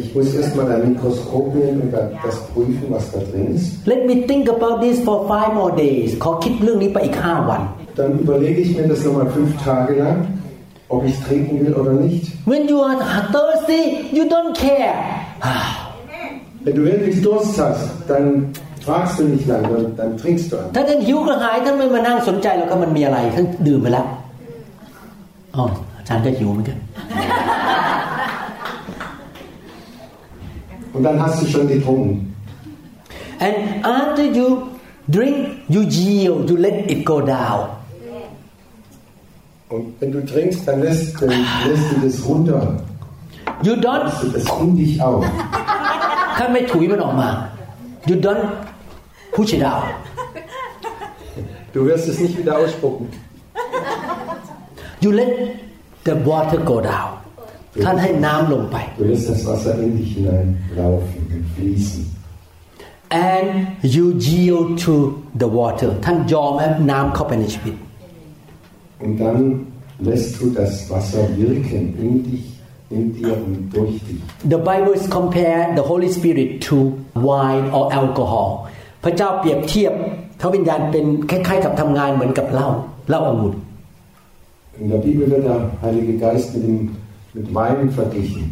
[0.02, 3.68] Ich muss erstmal ein Mikroskop nehmen und dann das prüfen, was da drin ist.
[3.92, 7.62] Let me think about this for five more days ขอคิดเรื่องนี้ไปอีกห้าวัน
[8.00, 10.18] Dann überlege ich mir das nochmal fünf Tage lang,
[10.89, 12.25] Ob ich trinken will oder nicht.
[12.47, 12.97] When you are
[13.35, 13.83] thirsty
[14.17, 14.97] you don't care
[16.65, 18.53] Wenn du wirklich Durst hast, dann
[18.85, 20.67] fragst du nicht lange, dann, dann trinkst du an.
[20.75, 24.07] ถ้าท่านหิวกระหายท่านไม่มานั่งสนใจหรอกครับมันมีอะไรท่านดื่มไปแล้ว
[25.57, 25.65] อ๋อ
[25.99, 26.79] อาจารย์ก็หิวเหมือนกัน
[30.95, 32.13] Und dann hast du schon getrunken.
[33.47, 34.47] and after you
[35.15, 35.37] drink
[35.75, 37.78] you yield you let it go down
[39.74, 41.30] Und wenn du trinkst, dann lässt, dann
[41.68, 42.62] lässt du das runter.
[43.64, 45.24] you don't Lässt du das um dich auf.
[46.38, 47.30] ถ้าไม่ถุยมันออกมา
[48.10, 48.46] you don't
[49.36, 49.88] push it out
[51.76, 53.06] Du wirst es nicht wieder ausspucken.
[55.04, 55.32] you let
[56.08, 57.12] the water go down
[57.84, 62.04] ท่านให้น้ำลงไป Du lässt das Wasser in dich hineinlaufen und fließen.
[63.32, 63.50] and
[63.96, 64.94] you yield to
[65.42, 67.76] the water ท่านยอมให้น้ำเข้าไปในชีวิต
[69.05, 69.67] Und dann
[70.01, 72.47] lässt du das Wasser wirken in dich,
[72.91, 74.21] in dir und durch dich.
[74.55, 76.77] The Bible is compare the Holy Spirit to
[77.15, 78.51] wine or alcohol
[79.05, 79.93] พระเจ้าเปรียบเทียบ
[80.41, 82.69] พระวิญญาณเป็นคล้ายๆกับทำงานเหมือนกับเหล้า
[83.09, 83.55] เหล้าองุ่น
[84.81, 86.79] In der Bibel wird der Heilige Geist mit, dem,
[87.37, 88.45] mit Wein verglichen.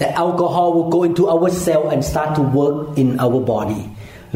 [0.00, 3.82] the alcohol will go into our cell and start to work in our body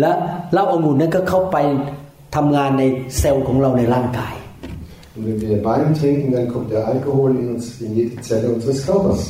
[0.01, 0.13] และ
[0.53, 1.57] เหล้าองุ่นนั้นก็เข้าไป
[2.37, 2.83] ทำงานใน
[3.19, 4.35] เซลล์ของเราในร่างกาย
[5.16, 8.86] Und wenn wir Wein trinken, dann kommt der Alkohol in, uns, in jede Zelle unseres
[8.86, 9.22] Körpers.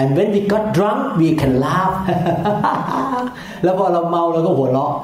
[0.00, 1.94] and when we got drunk we can laugh
[3.64, 4.94] แล้วพอเราเมาเราก็หัวเราะ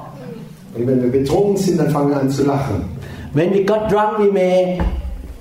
[0.77, 2.77] Und wenn wir betrunken sind, dann fangen wir an zu lachen.
[3.39, 4.57] when we got drunk we may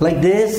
[0.06, 0.52] like this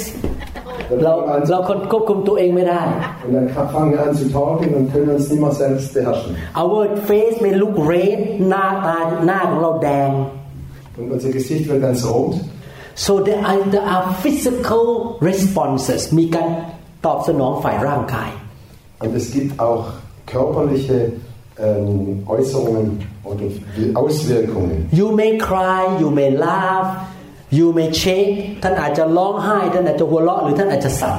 [1.04, 1.12] เรา
[1.50, 2.82] เราคนควบคุมตัวเองไม่ได้
[3.24, 6.30] Und dann fangen wir an zu talken und können uns nicht mehr selbst beherrschen.
[6.62, 8.96] our face may look red หน้าตา
[9.26, 10.10] หน้าของเราแดง
[10.98, 12.32] Und unser Gesicht wird ganz rot.
[13.04, 14.84] so there are, there are physical
[15.28, 16.48] responses มีการ
[17.06, 18.30] ตอบสนองฝ่ายร่างกาย
[19.02, 19.84] Und es gibt auch
[20.32, 20.98] körperliche
[21.64, 22.86] ähm, Äußerungen
[23.30, 23.46] oder
[24.00, 24.78] Auswirkungen.
[25.00, 26.88] you may cry you may laugh
[27.58, 31.16] you may shake ท่านอาจจะร้องไห้ท่านอาจจะหัวเราะหรือท่านอาจจะสั่น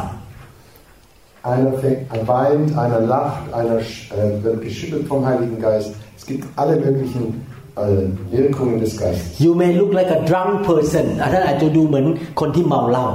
[1.53, 5.91] Einer fängt, er weint, einer lacht, einer äh, wird geschüttelt vom Heiligen Geist.
[6.17, 7.45] Es gibt alle möglichen
[7.83, 9.39] äh, Wirkungen des Geistes.
[9.45, 12.05] you may look like a drunk person อ่ะท่านอาจจะดูเหมือน
[12.39, 13.07] คนที่เมาเหล้า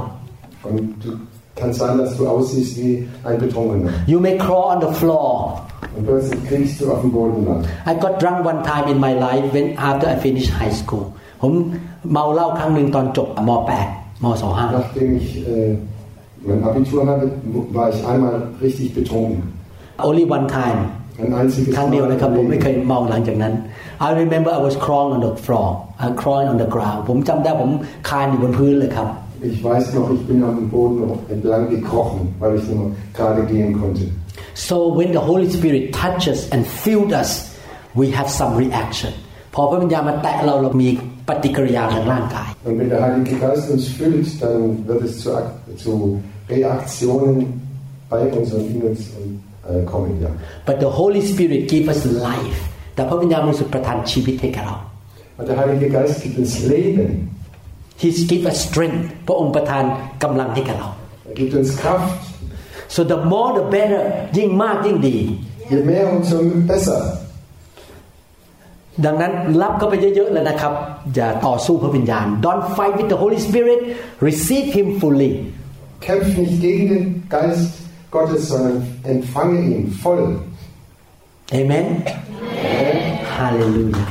[0.69, 1.09] Und du
[1.59, 2.93] kann sein, dass du aussiehst wie
[3.29, 3.91] ein Betrunkener.
[4.11, 5.29] you may crawl on the floor
[5.95, 7.59] Und plötzlich kriegst du auf dem Boden lang.
[7.91, 11.05] I got drunk one time in my life when after I finished high school
[11.41, 11.53] ผม
[12.13, 15.71] เมาเหล้าครั้งหนึ่งตอนจบม .8 ม .25 Nachdem ich äh,
[16.47, 17.25] mein Abitur hatte,
[17.77, 19.37] war ich einmal richtig betrunken.
[20.09, 20.94] only one time Ein einziges
[21.75, 23.53] ครั้งเดียวนะครับ ผมไม่เคยเมาหลังจากนั้น
[24.07, 25.67] I remember I was crawling on the floor
[26.03, 27.71] I crawling on the ground ผมจำได้ผม
[28.09, 29.07] คลานอยู่บนพื้นเลยครับ
[29.53, 30.97] Ich weiß noch, ich bin am Boden
[31.35, 32.85] entlang gekrochen, weil ich nur
[33.17, 34.05] gerade gehen konnte.
[34.69, 37.31] so when the Holy Spirit touches and filled us
[37.99, 39.11] we have some reaction
[39.55, 40.89] พอพระวิญญาณมาแตะเราเรามี
[41.27, 45.53] ปฏิกิริยาทางร่างกาย Und wenn der Heilige Geist uns füllt, dann wird es zu, Ak-
[45.83, 45.91] zu
[46.55, 47.33] Reaktionen
[48.09, 49.54] bei uns und in uns äh,
[49.90, 50.12] kommen.
[50.24, 50.30] Ja.
[50.66, 52.58] but the Holy Spirit give us life
[52.94, 54.76] แต่พระวิญญาณบริสุทธิ์ประทานชีวิตให้กับเรา
[55.38, 57.08] Und der Heilige Geist gibt uns Leben,
[58.02, 59.84] He give us strength พระองค์ประทาน
[60.22, 60.88] กำลังให้กับเรา
[61.28, 62.10] er gibt uns Kraft.
[62.94, 64.02] so the more the better
[64.36, 65.16] ยิ่งมากยิ่งดี
[65.72, 66.36] Je mehr, umso
[66.70, 67.00] besser.
[69.04, 70.72] ดังนั้นรับเข้าไปเยอะๆเลยนะครับ
[71.14, 73.80] อย่าต่อสู้พระวิญญาณ Don't fight with the Holy Spirit
[74.28, 75.32] receive Him fully
[76.06, 77.04] Kämpf nicht gegen den
[77.34, 77.72] Geist
[78.10, 80.40] Gottes, sondern empfange ihn voll.
[81.52, 82.02] Amen
[83.38, 84.06] Hallelujah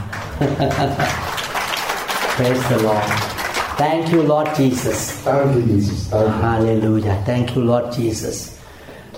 [2.37, 3.03] Praise the Lord
[3.77, 6.09] Thank you Lord Jesus Danke, Jesus.
[6.09, 6.31] Danke.
[6.41, 8.57] Hallelujah Thank you Lord Jesus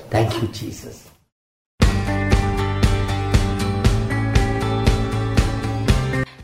[0.09, 1.03] Thank you Jesus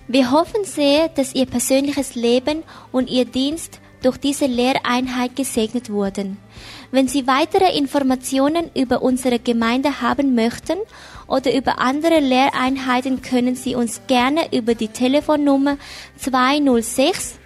[0.08, 2.62] Wir hoffen sehr, dass Ihr persönliches Leben
[2.92, 6.38] und Ihr Dienst durch diese Lehreinheit gesegnet wurden.
[6.94, 10.78] Wenn Sie weitere Informationen über unsere Gemeinde haben möchten
[11.26, 15.78] oder über andere Lehreinheiten, können Sie uns gerne über die Telefonnummer
[16.20, 17.40] 206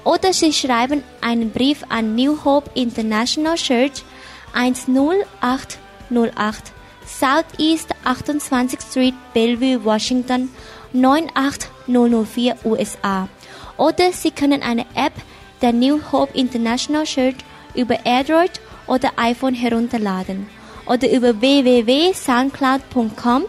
[0.03, 4.03] Oder Sie schreiben einen Brief an New Hope International Church
[4.53, 6.73] 10808
[7.05, 10.49] Southeast 28th Street, Bellevue, Washington
[10.91, 13.29] 98004 USA.
[13.77, 15.13] Oder Sie können eine App
[15.61, 17.37] der New Hope International Church
[17.75, 20.47] über Android oder iPhone herunterladen
[20.85, 23.43] oder über www.soundcloud.com,